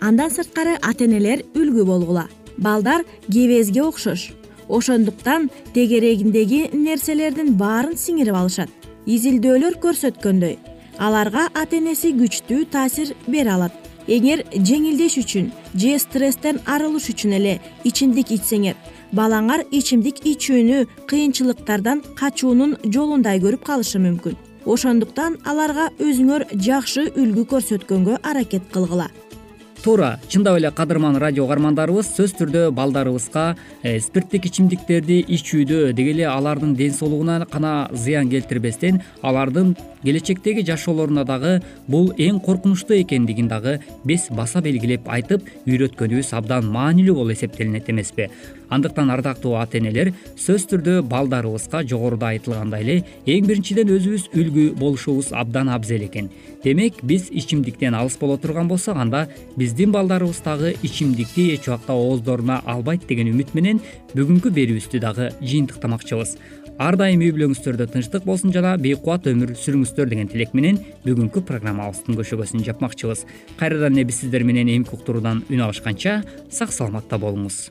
Андан 0.00 0.30
сырткары 0.30 0.76
ата 0.82 1.04
энелер 1.04 1.42
үлгү 1.54 1.84
болгула. 1.84 2.26
Балдар 2.58 3.04
кебезге 3.32 3.82
окшош. 3.82 4.32
Ошондуктан 4.68 5.50
тегерегиндеги 5.74 6.70
нерселердин 6.72 7.54
баарын 7.58 7.96
сиңирип 7.96 8.34
алышат. 8.34 8.70
Изилдөөлөр 9.06 9.78
көрсөткөндөй. 9.82 10.56
Аларга 10.98 11.48
ата 11.54 11.76
энеси 11.76 12.14
күчтүү 12.16 12.66
таасир 12.72 13.14
бере 13.28 13.52
алат. 13.52 13.74
Эгер 14.06 14.44
жеңилдеш 14.54 15.16
үчүн 15.22 15.50
же 15.74 15.96
стресстен 15.98 16.60
арылыш 16.64 17.08
үчүн 17.10 17.34
эле 17.40 17.56
ичимдик 17.84 18.30
ичсеңер 18.36 18.76
балаңар 19.12 19.64
ичимдик 19.70 20.24
ичүүнү 20.26 20.86
кыйынчылыктардан 21.10 22.02
качуунун 22.18 22.76
жолундай 22.84 23.40
көрүп 23.42 23.62
калышы 23.66 24.00
мүмкүн. 24.02 24.34
Ошондуктан 24.66 25.38
аларга 25.46 25.92
өзүңөр 26.02 26.48
жакшы 26.58 27.06
үлгү 27.14 27.46
көрсөткөнгө 27.52 28.18
аракет 28.26 28.66
кылгыла. 28.72 29.06
Туура 29.86 30.18
чындап 30.28 30.56
эле 30.58 30.70
кадырман 30.74 31.14
радио 31.22 31.44
угармандарыбыз 31.44 32.08
сөзсүз 32.16 32.32
түрдө 32.40 32.62
балдарыбызга 32.74 33.44
э, 33.84 34.00
спирттик 34.02 34.48
ичимдиктерди 34.48 35.20
ичүүдө 35.36 35.92
деги 35.94 36.10
эле 36.16 36.24
алардын 36.26 36.72
ден 36.74 36.90
соолугуна 36.96 37.44
гана 37.52 37.74
зыян 37.92 38.26
келтирбестен 38.32 38.98
алардын 39.22 39.76
келечектеги 40.02 40.66
жашоолоруна 40.66 41.22
дагы 41.28 41.60
бул 41.86 42.10
эң 42.18 42.40
коркунучтуу 42.42 42.98
экендигин 42.98 43.46
дагы 43.52 43.78
биз 44.04 44.26
баса 44.30 44.62
белгилеп 44.64 45.06
айтып 45.06 45.46
үйрөткөнүбүз 45.66 46.34
абдан 46.34 46.66
маанилүү 46.74 47.14
болуп 47.20 47.36
эсептелинет 47.36 47.90
эмеспи 47.90 48.26
андыктан 48.70 49.10
ардактуу 49.10 49.54
ата 49.60 49.78
энелер 49.78 50.12
сөзсүз 50.34 50.66
түрдө 50.72 50.96
балдарыбызга 51.10 51.82
жогоруда 51.86 52.32
айтылгандай 52.34 52.82
эле 52.82 52.96
эң 53.26 53.46
биринчиден 53.46 53.92
өзүбүз 53.96 54.28
үлгү 54.34 54.66
болушубуз 54.78 55.32
абдан 55.32 55.70
абзел 55.70 56.02
экен. 56.06 56.30
Демек 56.64 56.98
биз 57.02 57.28
ичимдиктен 57.30 57.94
алыс 57.94 58.18
боло 58.18 58.36
турган 58.36 58.68
болсок 58.68 58.96
анда 58.96 59.26
биздин 59.56 59.92
балдарыбыз 59.92 60.42
дагы 60.44 60.74
ичимдикти 60.82 61.52
эч 61.54 61.68
убакта 61.68 61.94
ооздоруна 61.94 62.60
албайт 62.66 63.06
деген 63.06 63.30
үмүт 63.32 63.54
менен 63.54 63.80
бүгүнкү 64.14 64.50
берүүбүздү 64.50 65.00
дагы 65.00 65.30
жыйынтыктамакчыбыз. 65.42 66.36
Ар 66.76 66.96
дайым 67.00 67.22
үй 67.24 67.30
бүлөңүздөрдө 67.32 67.86
тынчтык 67.88 68.26
болсун 68.28 68.52
жана 68.52 68.74
бейкубат 68.76 69.30
өмүр 69.30 69.54
сүрүңүздөр 69.56 70.10
деген 70.10 70.28
тилек 70.28 70.52
менен 70.52 70.82
бүгүнкү 71.06 71.40
программабыздын 71.48 72.18
көшөгөсүн 72.18 72.66
жапмакчыбыз. 72.66 73.24
Кайрадан 73.56 73.96
эле 73.96 74.04
биз 74.10 74.20
сиздер 74.20 74.44
менен 74.44 74.68
эмки 74.74 74.92
уктуруудан 74.92 75.46
үн 75.48 75.64
алышканча 75.70 76.20
сак 76.50 76.76
саламатта 76.76 77.16
болуңуз 77.22 77.70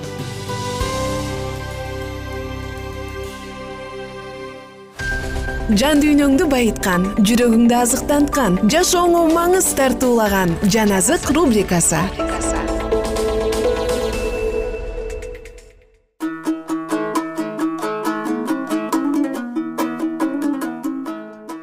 жан 5.77 6.01
дүйнөңдү 6.03 6.47
байыткан 6.51 7.05
жүрөгүңдү 7.23 7.75
азыктанткан 7.77 8.57
жашооңо 8.71 9.21
маңыз 9.31 9.69
тартуулаган 9.77 10.51
жан 10.73 10.91
азык 10.97 11.29
рубрикасы. 11.35 12.01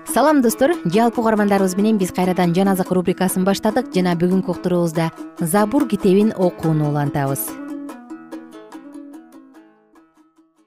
Салам 0.09 0.41
достор. 0.43 0.73
Жалпы 0.85 1.21
угармандарыбыз 1.21 1.77
менен 1.77 1.99
биз 1.99 2.11
кайрадан 2.17 2.55
жан 2.57 2.73
азык 2.73 2.91
рубрикасын 2.91 3.45
баштадык. 3.45 3.93
Жана 3.95 4.17
бүгүнкү 4.17 4.57
уктуруубузда 4.57 5.11
забур 5.39 5.87
китебин 5.89 6.33
окууну 6.33 6.89
улантабыз. 6.89 7.45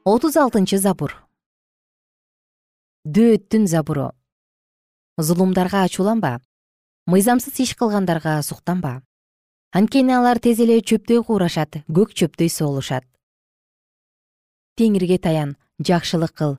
Отуз 0.05 0.37
алтынчы 0.37 0.77
забур 0.77 1.17
дөөттүн 3.05 3.65
забуру. 3.65 4.11
Зулумдарга 5.17 5.81
ачууланба 5.83 6.39
мыйзамсыз 7.09 7.57
иш 7.59 7.73
кылгандарга 7.75 8.41
суктанба. 8.45 9.01
Анткени 9.73 10.13
алар 10.13 10.37
тез 10.37 10.59
эле 10.61 10.77
чөптөй 10.85 11.23
куурашат 11.25 11.81
көк 11.89 12.13
чөптөй 12.13 12.49
соолушат. 12.49 13.05
Теңирге 14.77 15.17
таян 15.17 15.55
жакшылык 15.81 16.33
кыл 16.37 16.57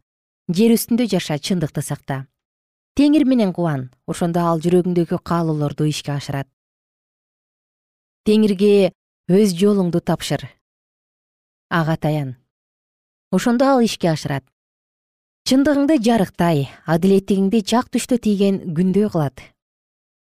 жер 0.50 0.74
үстүндө 0.74 1.06
жаша 1.06 1.38
чындыкты 1.38 1.82
сакта. 1.82 2.26
Теңир 2.98 3.24
менен 3.24 3.54
кубан 3.54 3.90
ошондо 4.06 4.42
ал 4.42 4.58
жүрөгүңдөгү 4.58 5.22
каалоолорду 5.22 5.86
ишке 5.86 6.16
ашырат. 6.16 6.48
Теңирге 8.26 8.90
өз 9.30 9.54
жолуңду 9.54 10.02
тапшыр. 10.02 10.48
Ага 11.70 11.96
таян 11.96 12.34
ошондо 13.30 13.70
ал 13.70 13.80
ишке 13.80 14.10
ашырат 14.10 14.44
чындыгыңды 15.42 15.96
жарыктай 15.98 16.68
адилеттигиңди 16.86 17.60
чак 17.66 17.88
түштө 17.90 18.16
тийген 18.22 18.60
күндөй 18.76 19.08
кылат. 19.10 19.40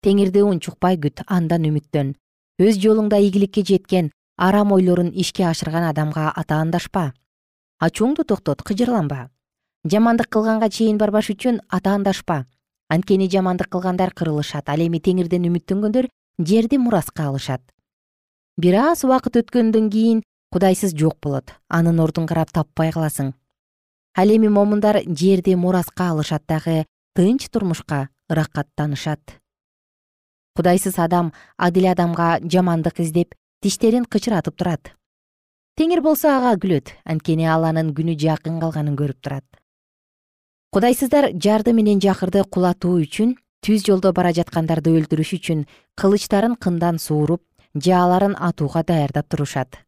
Теңирди 0.05 0.43
унчукпай 0.45 0.99
күт 1.01 1.23
андан 1.25 1.65
үмүттөн. 1.65 2.13
Өз 2.61 2.77
жолуңда 2.83 3.17
ийгиликке 3.17 3.63
жеткен 3.65 4.11
арам 4.37 4.71
ойлорун 4.75 5.09
ишке 5.09 5.47
ашырган 5.49 5.87
адамга 5.89 6.29
атаандашпа. 6.29 7.13
Ачууңду 7.81 8.23
токтот 8.23 8.61
кыжырланба. 8.61 9.31
Жамандык 9.83 10.29
кылганга 10.29 10.69
чейин 10.69 11.01
барбаш 11.01 11.33
үчүн 11.33 11.59
атаандашпа. 11.67 12.45
Анткени 12.87 13.27
жамандык 13.33 13.67
кылгандар 13.73 14.13
кырылышат 14.13 14.69
ал 14.69 14.85
эми 14.85 15.01
теңирден 15.01 15.49
үмүттөнгөндөр 15.49 16.07
жерди 16.37 16.77
мураска 16.77 17.27
алышат. 17.27 17.61
Бир 18.61 18.77
аз 18.85 19.03
убакыт 19.03 19.41
өткөндөн 19.41 19.89
кийин 19.89 20.23
кудайсыз 20.53 20.93
жок 20.93 21.17
болот. 21.19 21.55
Анын 21.67 21.99
ордун 21.99 22.27
карап 22.27 22.53
таппай 22.53 22.91
каласың 22.93 23.33
ал 24.15 24.29
эми 24.29 24.47
момундар 24.47 25.03
жерди 25.05 25.55
мураска 25.55 26.11
алышат 26.11 26.43
дагы 26.47 26.85
тынч 27.15 27.49
турмушка 27.49 28.09
ырахаттанышат 28.29 29.39
кудайсыз 30.59 30.99
адам 30.99 31.31
адил 31.55 31.85
адамга 31.87 32.39
жамандык 32.43 32.99
издеп 32.99 33.35
тиштерин 33.63 34.03
кычыратып 34.03 34.57
турат. 34.59 34.91
Теңир 35.79 36.01
болсо 36.03 36.33
ага 36.35 36.57
күлөт 36.59 36.91
анткени 37.05 37.45
ал 37.47 37.63
анын 37.63 37.93
күнү 37.95 38.17
жакын 38.19 38.57
калганын 38.59 38.97
көрүп 38.99 39.21
турат. 39.23 39.45
Кудайсыздар 40.75 41.29
жарды 41.45 41.71
менен 41.71 42.01
жакырды 42.03 42.43
кулатуу 42.43 42.97
үчүн 43.05 43.37
түз 43.63 43.85
жолдо 43.87 44.11
бара 44.11 44.33
жаткандарды 44.35 44.91
өлтүрүш 44.99 45.31
үчүн 45.37 45.63
кылычтарын 45.95 46.57
кындан 46.59 46.99
сууруп 46.99 47.45
жааларын 47.75 48.35
атууга 48.35 48.83
даярдап 48.83 49.29
турушат. 49.31 49.79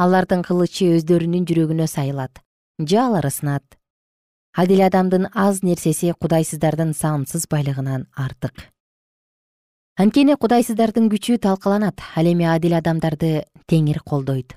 Алардын 0.00 0.40
кылычы 0.40 0.88
өздөрүнүн 0.96 1.44
жүрөгүнө 1.44 1.84
сайылат 1.86 2.40
жаалары 2.78 3.30
сынат 3.30 3.64
адил 4.56 4.82
адамдын 4.84 5.28
аз 5.34 5.62
нерсеси 5.62 6.12
кудайсыздардын 6.12 6.92
сансыз 6.92 7.46
байлыгынан 7.48 8.06
артык. 8.16 8.72
Анткени 9.96 10.36
кудайсыздардын 10.36 11.08
күчү 11.12 11.38
талкаланат 11.38 12.00
ал 12.16 12.26
эми 12.26 12.44
адил 12.44 12.74
адамдарды 12.76 13.44
теңир 13.68 14.00
колдойт. 14.04 14.56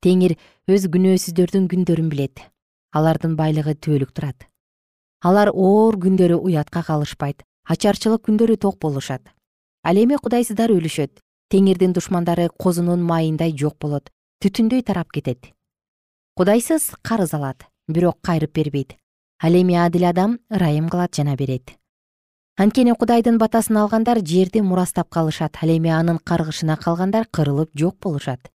Теңир 0.00 0.36
өз 0.68 0.88
күнөөсүздөрдүн 0.92 1.68
күндөрүн 1.72 2.08
билет 2.12 2.44
алардын 2.92 3.36
байлыгы 3.36 3.74
түбөлүк 3.74 4.12
турат. 4.12 4.48
Алар 5.24 5.50
оор 5.52 5.96
күндөрү 5.96 6.36
уятка 6.36 6.82
калышпайт 6.84 7.42
ачарчылык 7.64 8.24
күндөрү 8.28 8.56
ток 8.56 8.78
болушат. 8.78 9.24
Ал 9.84 9.96
эми 9.96 10.16
кудайсыздар 10.20 10.70
өлүшөт 10.70 11.20
теңирдин 11.52 11.92
душмандары 11.92 12.48
козунун 12.48 13.02
майындай 13.02 13.52
жок 13.52 13.76
болот 13.80 14.10
түтүндөй 14.44 14.82
тарап 14.82 15.12
кетет 15.12 15.55
кудайсыз 16.36 16.90
карыз 17.02 17.32
алат 17.32 17.64
бирок 17.88 18.18
кайрып 18.20 18.52
бербейт. 18.52 18.96
Ал 19.42 19.54
эми 19.54 19.74
адил 19.74 20.04
адам 20.04 20.38
ырайым 20.50 20.90
кылат 20.90 21.14
жана 21.16 21.34
берет. 21.34 21.78
Анткени 22.58 22.92
кудайдын 22.92 23.38
батасын 23.38 23.78
алгандар 23.78 24.18
жерди 24.18 24.60
мурастап 24.60 25.08
калышат 25.08 25.56
ал 25.62 25.70
эми 25.70 25.88
анын 25.88 26.18
каргышына 26.18 26.76
калгандар 26.76 27.24
кырылып 27.32 27.70
жок 27.74 27.96
болушат. 28.02 28.50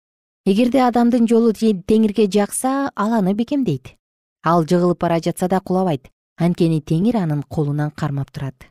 Эгерде 0.45 0.83
адамдын 0.83 1.27
жолу 1.27 1.53
теңирге 1.53 2.29
жакса 2.31 2.93
ал 2.95 3.15
аны 3.15 3.33
бекемдейт. 3.33 3.97
Ал 4.45 4.67
жыгылып 4.67 5.01
бара 5.01 5.19
жатса 5.19 5.49
да 5.49 5.61
кулабайт 5.61 6.11
анткени 6.37 6.83
теңир 6.83 7.17
анын 7.17 7.43
колунан 7.43 7.91
кармап 7.91 8.31
турат. 8.31 8.69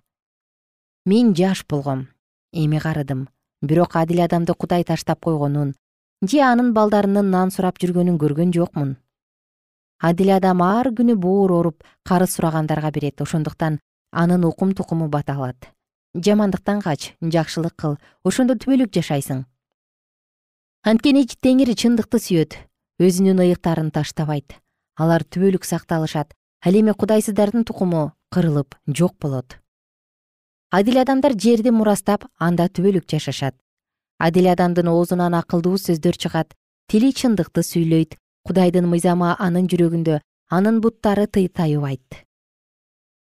Мен 1.05 1.33
жаш 1.33 1.65
болгом 1.65 2.09
эми 2.53 2.77
карыдым. 2.77 3.29
Бирок 3.63 3.95
адил 3.95 4.21
адамды 4.21 4.53
кудай 4.53 4.83
таштап 4.83 5.19
койгонун 5.25 5.73
же 6.21 6.41
анын 6.43 6.73
балдарынын 6.73 7.29
нан 7.31 7.51
сурап 7.51 7.79
жүргөнүн 7.79 8.17
көргөн 8.19 8.51
жокмун. 8.51 8.97
Адил 9.99 10.33
адам 10.35 10.61
ар 10.61 10.91
күнү 10.91 11.15
боор 11.15 11.51
ооруп 11.51 11.83
карыз 12.03 12.35
сурагандарга 12.35 12.91
берет. 12.91 13.21
Ошондуктан 13.21 13.79
анын 14.11 14.43
укум 14.43 14.73
тукуму 14.73 15.07
бата 15.07 15.33
алат. 15.33 15.71
Жамандыктан 16.15 16.81
кач 16.81 17.13
жакшылык 17.21 17.75
кыл. 17.75 17.97
Ошондо 18.23 18.55
түбөлүк 18.55 18.91
жашайсың. 18.91 19.45
Анткени 20.83 21.25
теңир 21.27 21.71
чындыкты 21.75 22.19
сүйөт 22.19 22.57
өзүнүн 22.99 23.39
ыйыктарын 23.39 23.91
таштабайт. 23.91 24.59
Алар 24.95 25.23
түбөлүк 25.23 25.63
сакталышат. 25.63 26.33
Ал 26.65 26.75
эми 26.75 26.91
кудайсыздардын 26.91 27.63
тукуму 27.63 28.11
кырылып 28.31 28.75
жок 28.87 29.15
болот. 29.19 29.55
Адил 30.71 30.99
адамдар 30.99 31.39
жерди 31.39 31.71
мурастап 31.71 32.27
анда 32.37 32.67
түбөлүк 32.67 33.07
жашашат 33.07 33.55
адил 34.19 34.51
адамдын 34.53 34.87
оозунан 34.93 35.33
акылдуу 35.41 35.77
сөздөр 35.81 36.15
чыгат. 36.21 36.55
Тили 36.89 37.11
чындыкты 37.19 37.63
сүйлөйт. 37.63 38.17
Кудайдын 38.45 38.87
мыйзамы 38.91 39.35
анын 39.39 39.67
жүрөгүндө 39.71 40.21
анын 40.49 40.81
буттары 40.83 41.27
тайыбайт 41.27 42.25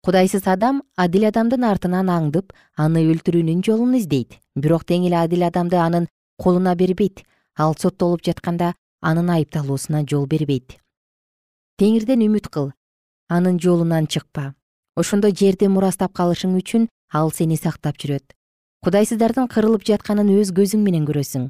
кудайсыз 0.06 0.44
адам 0.46 0.76
адил 1.02 1.24
адамдын 1.26 1.64
артынан 1.66 2.10
аңдып 2.14 2.52
аны 2.78 3.00
өлтүрүүнүн 3.10 3.64
жолун 3.66 3.96
издейт. 3.98 4.36
Бирок 4.54 4.84
тең 4.86 5.08
эле 5.08 5.18
адил 5.18 5.42
адамды 5.42 5.80
анын 5.82 6.06
колуна 6.38 6.76
бербейт. 6.78 7.24
Ал 7.58 7.74
соттолуп 7.74 8.22
жатканда 8.22 8.74
анын 9.02 9.32
айыпталуусуна 9.34 10.04
жол 10.06 10.28
бербейт. 10.30 10.78
Теңирден 11.82 12.22
үмүт 12.28 12.46
кыл. 12.54 12.70
Анын 13.26 13.58
жолунан 13.58 14.06
чыкпа. 14.06 14.54
Ошондо 14.94 15.34
жерди 15.34 15.66
мурастап 15.66 16.14
калышың 16.14 16.54
үчүн 16.54 16.86
ал 17.10 17.34
сени 17.34 17.58
сактап 17.58 17.98
жүрөт 17.98 18.35
кудайсыздардын 18.84 19.48
кырылып 19.50 19.86
жатканын 19.86 20.28
өз 20.38 20.52
көзүң 20.54 20.82
менен 20.84 21.06
көрөсүң. 21.08 21.48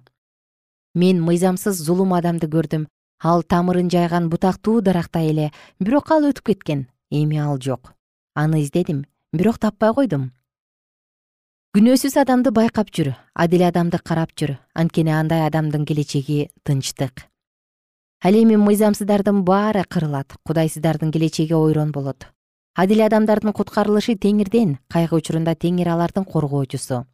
Мен 0.97 1.19
мыйзамсыз 1.21 1.77
зулум 1.85 2.15
адамды 2.17 2.49
көрдүм. 2.49 2.87
Ал 3.21 3.43
тамырын 3.43 3.91
жайган 3.93 4.31
бутактуу 4.33 4.81
дарактай 4.81 5.29
эле. 5.29 5.51
Бирок 5.81 6.11
ал 6.11 6.25
өтүп 6.25 6.53
кеткен. 6.53 6.87
Эми 7.11 7.37
ал 7.37 7.59
жок. 7.61 7.93
Аны 8.35 8.63
издедим. 8.63 9.05
Бирок 9.33 9.59
таппай 9.59 9.93
койдум. 9.93 10.31
Күнөөсүз 11.77 12.17
адамды 12.23 12.53
байкап 12.57 12.89
жүр. 12.89 13.13
Адил 13.35 13.67
адамды 13.69 13.99
карап 13.99 14.33
жүр. 14.33 14.57
Анткени 14.73 15.13
андай 15.13 15.45
адамдын 15.47 15.85
келечеги 15.85 16.49
тынчтык. 16.65 17.27
Ал 18.25 18.33
эми 18.33 18.57
мыйзамсыздардын 18.57 19.43
баары 19.45 19.85
кырылат. 19.85 20.33
Кудайсыздардын 20.49 21.13
келечеги 21.13 21.53
ойрон 21.53 21.93
болот. 21.93 22.29
Адил 22.75 23.05
адамдардын 23.05 23.53
куткарылышы 23.53 24.17
теңирден 24.17 24.79
кайгы 24.89 25.17
учурунда 25.21 25.55
теңир 25.55 25.93
алардын 25.93 26.25
коргоочусу 26.25 27.05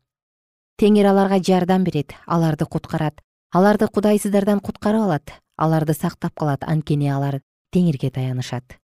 теңир 0.80 1.08
аларга 1.10 1.38
жардам 1.42 1.84
берет 1.84 2.14
аларды 2.26 2.66
куткарат. 2.66 3.20
Аларды 3.52 3.88
кудайсыздардан 3.88 4.60
куткарып 4.60 5.02
алат. 5.02 5.32
Аларды 5.56 5.94
сактап 5.94 6.34
калат. 6.34 6.64
Анткени 6.64 7.10
алар 7.12 7.40
теңирге 7.72 8.10
таянышат. 8.10 8.78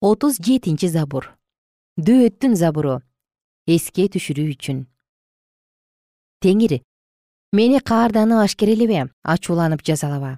Отуз 0.00 0.38
жетинчи 0.42 0.88
забур. 0.88 1.30
Дөөттүн 1.96 2.56
забуру. 2.56 3.00
Эске 3.66 4.08
түшүрүү 4.12 4.50
үчүн. 4.54 4.82
Теңир 6.44 6.80
мени 7.56 7.80
каарданып 7.80 8.42
ашкерелебе 8.44 9.06
ачууланып 9.24 9.82
жазалаба 9.82 10.36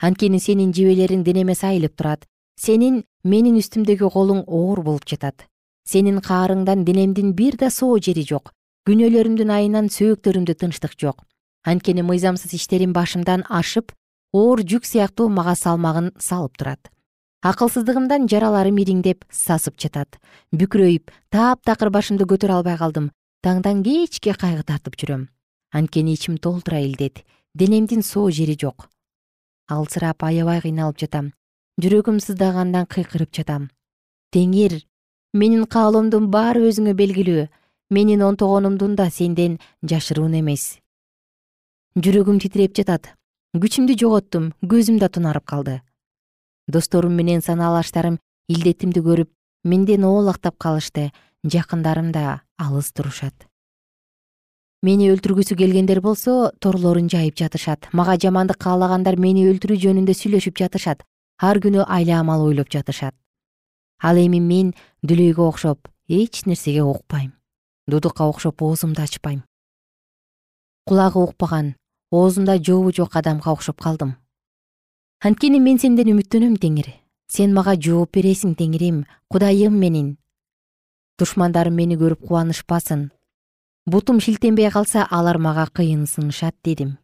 анткени 0.00 0.40
сенин 0.40 0.72
жебелериң 0.76 1.24
денеме 1.24 1.54
сайылып 1.54 1.96
турат. 1.96 2.26
Сенин 2.60 3.02
менин 3.24 3.56
үстүмдөгү 3.60 4.10
колуң 4.12 4.44
оор 4.46 4.82
болуп 4.84 5.06
жатат. 5.08 5.46
Сенин 5.84 6.20
каарыңдан 6.20 6.84
денемдин 6.84 7.32
бир 7.36 7.56
да 7.56 7.70
соо 7.70 7.98
жери 7.98 8.24
жок 8.24 8.52
күнөөлөрүмдүн 8.88 9.50
айынан 9.52 9.90
сөөктөрүмдө 9.92 10.54
тынчтык 10.60 10.96
жок. 11.00 11.26
Анткени 11.66 12.02
мыйзамсыз 12.06 12.54
иштерим 12.56 12.94
башымдан 12.96 13.44
ашып 13.48 13.92
оор 14.32 14.62
жүк 14.64 14.86
сыяктуу 14.88 15.28
мага 15.28 15.54
салмагын 15.54 16.12
салып 16.18 16.56
турат. 16.56 16.88
Акылсыздыгымдан 17.44 18.28
жараларым 18.28 18.78
ириңдеп 18.80 19.24
сасып 19.32 19.76
жатат. 19.80 20.16
Бүкүрөйүп 20.52 21.12
таптакыр 21.32 21.90
башымды 21.92 22.24
көтөрө 22.28 22.60
албай 22.60 22.76
калдым. 22.80 23.10
Таңдан 23.44 23.82
кечке 23.84 24.34
кайгы 24.36 24.64
тартып 24.64 24.96
жүрөм. 25.00 25.28
Анткени 25.72 26.14
ичим 26.16 26.36
толтура 26.36 26.80
илдет 26.80 27.24
денемдин 27.54 28.02
соо 28.02 28.30
жери 28.30 28.56
жок. 28.60 28.88
Алсырап 29.68 30.22
аябай 30.24 30.60
кыйналып 30.60 30.98
жатам. 30.98 31.32
Жүрөгүм 31.80 32.20
сыздагандан 32.20 32.86
кыйкырып 32.86 33.32
жатам. 33.32 33.70
Теңир 34.32 34.82
менин 35.32 35.64
каалоомдун 35.64 36.28
баары 36.30 36.68
өзүңө 36.68 36.94
белгилүү 36.94 37.48
менин 37.90 38.22
онтогонумдун 38.22 38.94
да 38.94 39.10
сенден 39.10 39.58
жашыруун 39.82 40.38
эмес. 40.38 40.78
Жүрөгүм 41.98 42.38
титиреп 42.38 42.76
жатат. 42.78 43.10
Күчүмдү 43.50 43.96
жоготтум 43.98 44.52
көзүм 44.62 45.00
да 45.02 45.08
тунарып 45.10 45.44
калды. 45.44 45.80
Досторум 46.70 47.16
менен 47.18 47.42
санаалаштарым 47.42 48.20
илдетимди 48.48 49.02
көрүп 49.02 49.30
менден 49.64 50.04
оолактап 50.06 50.54
калышты 50.56 51.10
жакындарым 51.42 52.12
да 52.12 52.42
алыс 52.58 52.92
турушат. 52.92 53.34
Мени 54.82 55.10
өлтүргүсү 55.10 55.58
келгендер 55.58 56.00
болсо 56.00 56.52
торлорун 56.60 57.10
жайып 57.10 57.34
жатышат. 57.36 57.90
Мага 57.92 58.14
жамандык 58.16 58.62
каалагандар 58.62 59.18
мени 59.18 59.48
өлтүрүү 59.50 59.82
жөнүндө 59.82 60.14
сүйлөшүп 60.14 60.62
жатышат. 60.62 61.02
Ар 61.42 61.58
күнү 61.58 61.84
айла 61.88 62.22
амал 62.22 62.46
ойлоп 62.46 62.70
жатышат. 62.70 63.18
Ал 63.98 64.16
эми 64.16 64.40
мен 64.40 64.72
дүлейгө 65.02 65.42
окшоп 65.42 65.90
эч 66.08 66.46
нерсеге 66.46 66.86
укпайм 66.86 67.34
дудукка 67.90 68.24
окшоп 68.24 68.62
оозумду 68.62 69.02
ачпайм. 69.02 69.44
Кулагы 70.86 71.20
укпаган 71.20 71.76
оозунда 72.10 72.58
жообу 72.58 72.92
жок 72.92 73.16
адамга 73.16 73.50
окшоп 73.50 73.80
калдым. 73.80 74.16
Анткени 75.20 75.60
мен 75.60 75.78
сенден 75.78 76.08
үмүттөнөм 76.14 76.56
теңир 76.56 76.88
сен 77.30 77.54
мага 77.54 77.76
жооп 77.76 78.16
бересиң 78.16 78.56
теңирим. 78.58 79.04
Кудайым 79.30 79.76
менин. 79.78 80.16
Душмандарым 81.18 81.76
мени 81.76 81.98
көрүп 82.00 82.26
кубанышпасын. 82.26 83.10
Бутум 83.86 84.20
шилтенбей 84.20 84.70
калса 84.70 85.06
алар 85.10 85.38
мага 85.38 85.66
кыйынсынышат 85.66 86.56
дедим. 86.64 86.98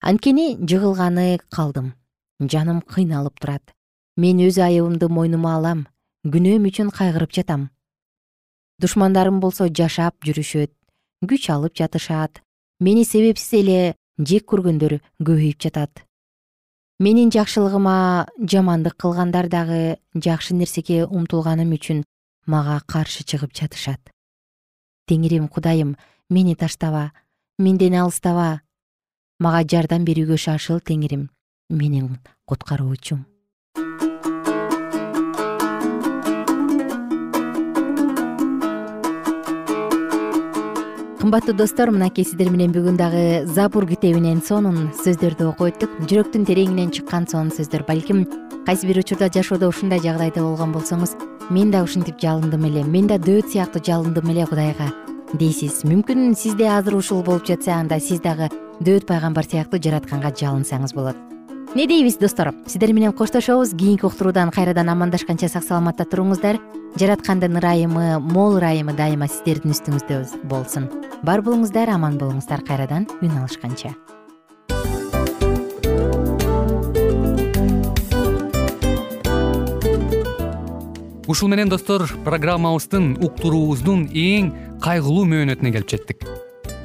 Анткени 0.00 0.58
жыгылганы 0.60 1.38
калдым. 1.48 1.94
Жаным 2.40 2.80
кыйналып 2.82 3.40
турат. 3.40 3.74
Мен 4.16 4.40
өз 4.44 4.58
айыбымды 4.58 5.08
мойнума 5.08 5.56
алам. 5.56 5.86
Күнөөм 6.24 6.66
үчүн 6.68 6.90
кайгырып 6.92 7.32
жатам 7.32 7.70
душмандарым 8.80 9.40
болсо 9.40 9.68
жашап 9.68 10.16
жүрүшөт 10.24 10.72
күч 11.28 11.50
алып 11.52 11.76
жатышат. 11.76 12.40
Мени 12.80 13.04
себепсиз 13.04 13.52
эле 13.60 13.94
жек 14.16 14.46
көргөндөр 14.48 15.00
көбөйүп 15.20 15.60
жатат. 15.60 16.04
Менин 17.00 17.30
жакшылыгыма 17.32 18.28
жамандык 18.40 18.96
кылгандар 18.96 19.48
дагы 19.48 19.98
жакшы 20.14 20.54
нерсеге 20.56 21.04
умтулганым 21.06 21.72
үчүн 21.76 22.04
мага 22.46 22.80
каршы 22.86 23.24
чыгып 23.24 23.52
жатышат. 23.56 24.00
Теңирим 25.08 25.48
кудайым 25.48 25.96
мени 26.28 26.54
таштаба 26.56 27.12
менден 27.58 27.96
алыстаба. 28.00 28.60
Мага 29.40 29.64
жардам 29.64 30.04
берүүгө 30.04 30.36
шашыл 30.36 30.80
теңирим 30.80 31.28
менин 31.68 32.18
куткаруучум 32.44 33.29
кымбаттуу 41.20 41.54
достор 41.54 41.90
мынакей 41.90 42.24
сиздер 42.24 42.48
менен 42.48 42.72
бүгүн 42.72 42.96
дагы 42.96 43.44
забур 43.44 43.84
китебинен 43.84 44.40
сонун 44.40 44.88
сөздөрдү 45.04 45.50
окуп 45.50 45.68
өттүк. 45.68 45.98
Жүрөктүн 46.08 46.46
тереңинен 46.48 46.88
чыккан 46.96 47.26
сонун 47.28 47.52
сөздөр. 47.52 47.84
Балким 47.84 48.22
кайсы 48.64 48.88
бир 48.88 49.02
учурда 49.02 49.28
жашоодо 49.28 49.68
ушундай 49.68 50.00
жагдайда 50.00 50.40
болгон 50.40 50.72
болсоңуз 50.72 51.12
мен 51.50 51.74
да 51.74 51.82
ушинтип 51.84 52.16
жалындым 52.24 52.64
эле 52.70 52.84
мен 52.88 53.10
да 53.10 53.18
дөөт 53.20 53.52
сыяктуу 53.52 53.84
жалындым 53.84 54.32
эле 54.32 54.46
кудайга. 54.48 54.88
Дейсиз 55.36 55.82
мүмкүн 55.84 56.32
сизде 56.40 56.70
азыр 56.72 56.96
ушул 56.96 57.20
болуп 57.22 57.44
жатса 57.44 57.76
анда 57.76 58.00
сиз 58.00 58.24
дагы 58.24 58.48
дөөт 58.80 59.04
пайгамбар 59.04 59.44
сыяктуу 59.44 59.82
жаратканга 59.82 60.32
жалынсаңыз 60.32 60.96
болот 60.96 61.39
эмне 61.72 61.86
дейбиз 61.86 62.16
достор 62.18 62.52
сиздер 62.66 62.92
менен 62.92 63.12
коштошобуз 63.12 63.70
кийинки 63.70 64.04
уктуруудан 64.04 64.50
кайрадан 64.50 64.88
амандашканча 64.88 65.48
сак 65.48 65.62
саламатта 65.62 66.04
туруңуздар. 66.04 66.58
Жараткандын 66.98 67.56
ырайымы 67.60 68.18
мол 68.18 68.56
ырайымы 68.58 68.92
дайыма 68.98 69.28
сиздердин 69.30 69.70
үстүңүздө 69.70 70.48
болсун. 70.50 70.90
Бар 71.22 71.44
болуңуздар 71.46 71.88
аман 71.94 72.18
болуңуздар 72.18 72.64
кайрадан 72.66 73.06
үн 73.22 73.38
алышканча. 73.38 73.94
Ушул 81.30 81.48
менен 81.48 81.70
достор 81.70 82.10
программабыздын 82.26 83.20
уктуруубуздун 83.22 84.08
эң 84.10 84.50
кайгылуу 84.82 85.22
мөөнөтүнө 85.30 85.76
келип 85.78 85.94
жеттик 85.94 86.26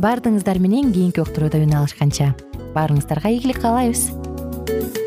баардыгыңыздар 0.00 0.62
менен 0.62 0.92
кийинки 0.94 1.20
уктурууда 1.20 1.60
үн 1.60 1.76
алышканча. 1.82 2.32
Баарыңыздарга 2.72 3.34
ийгилик 3.34 3.60
каалайбыз 3.60 5.01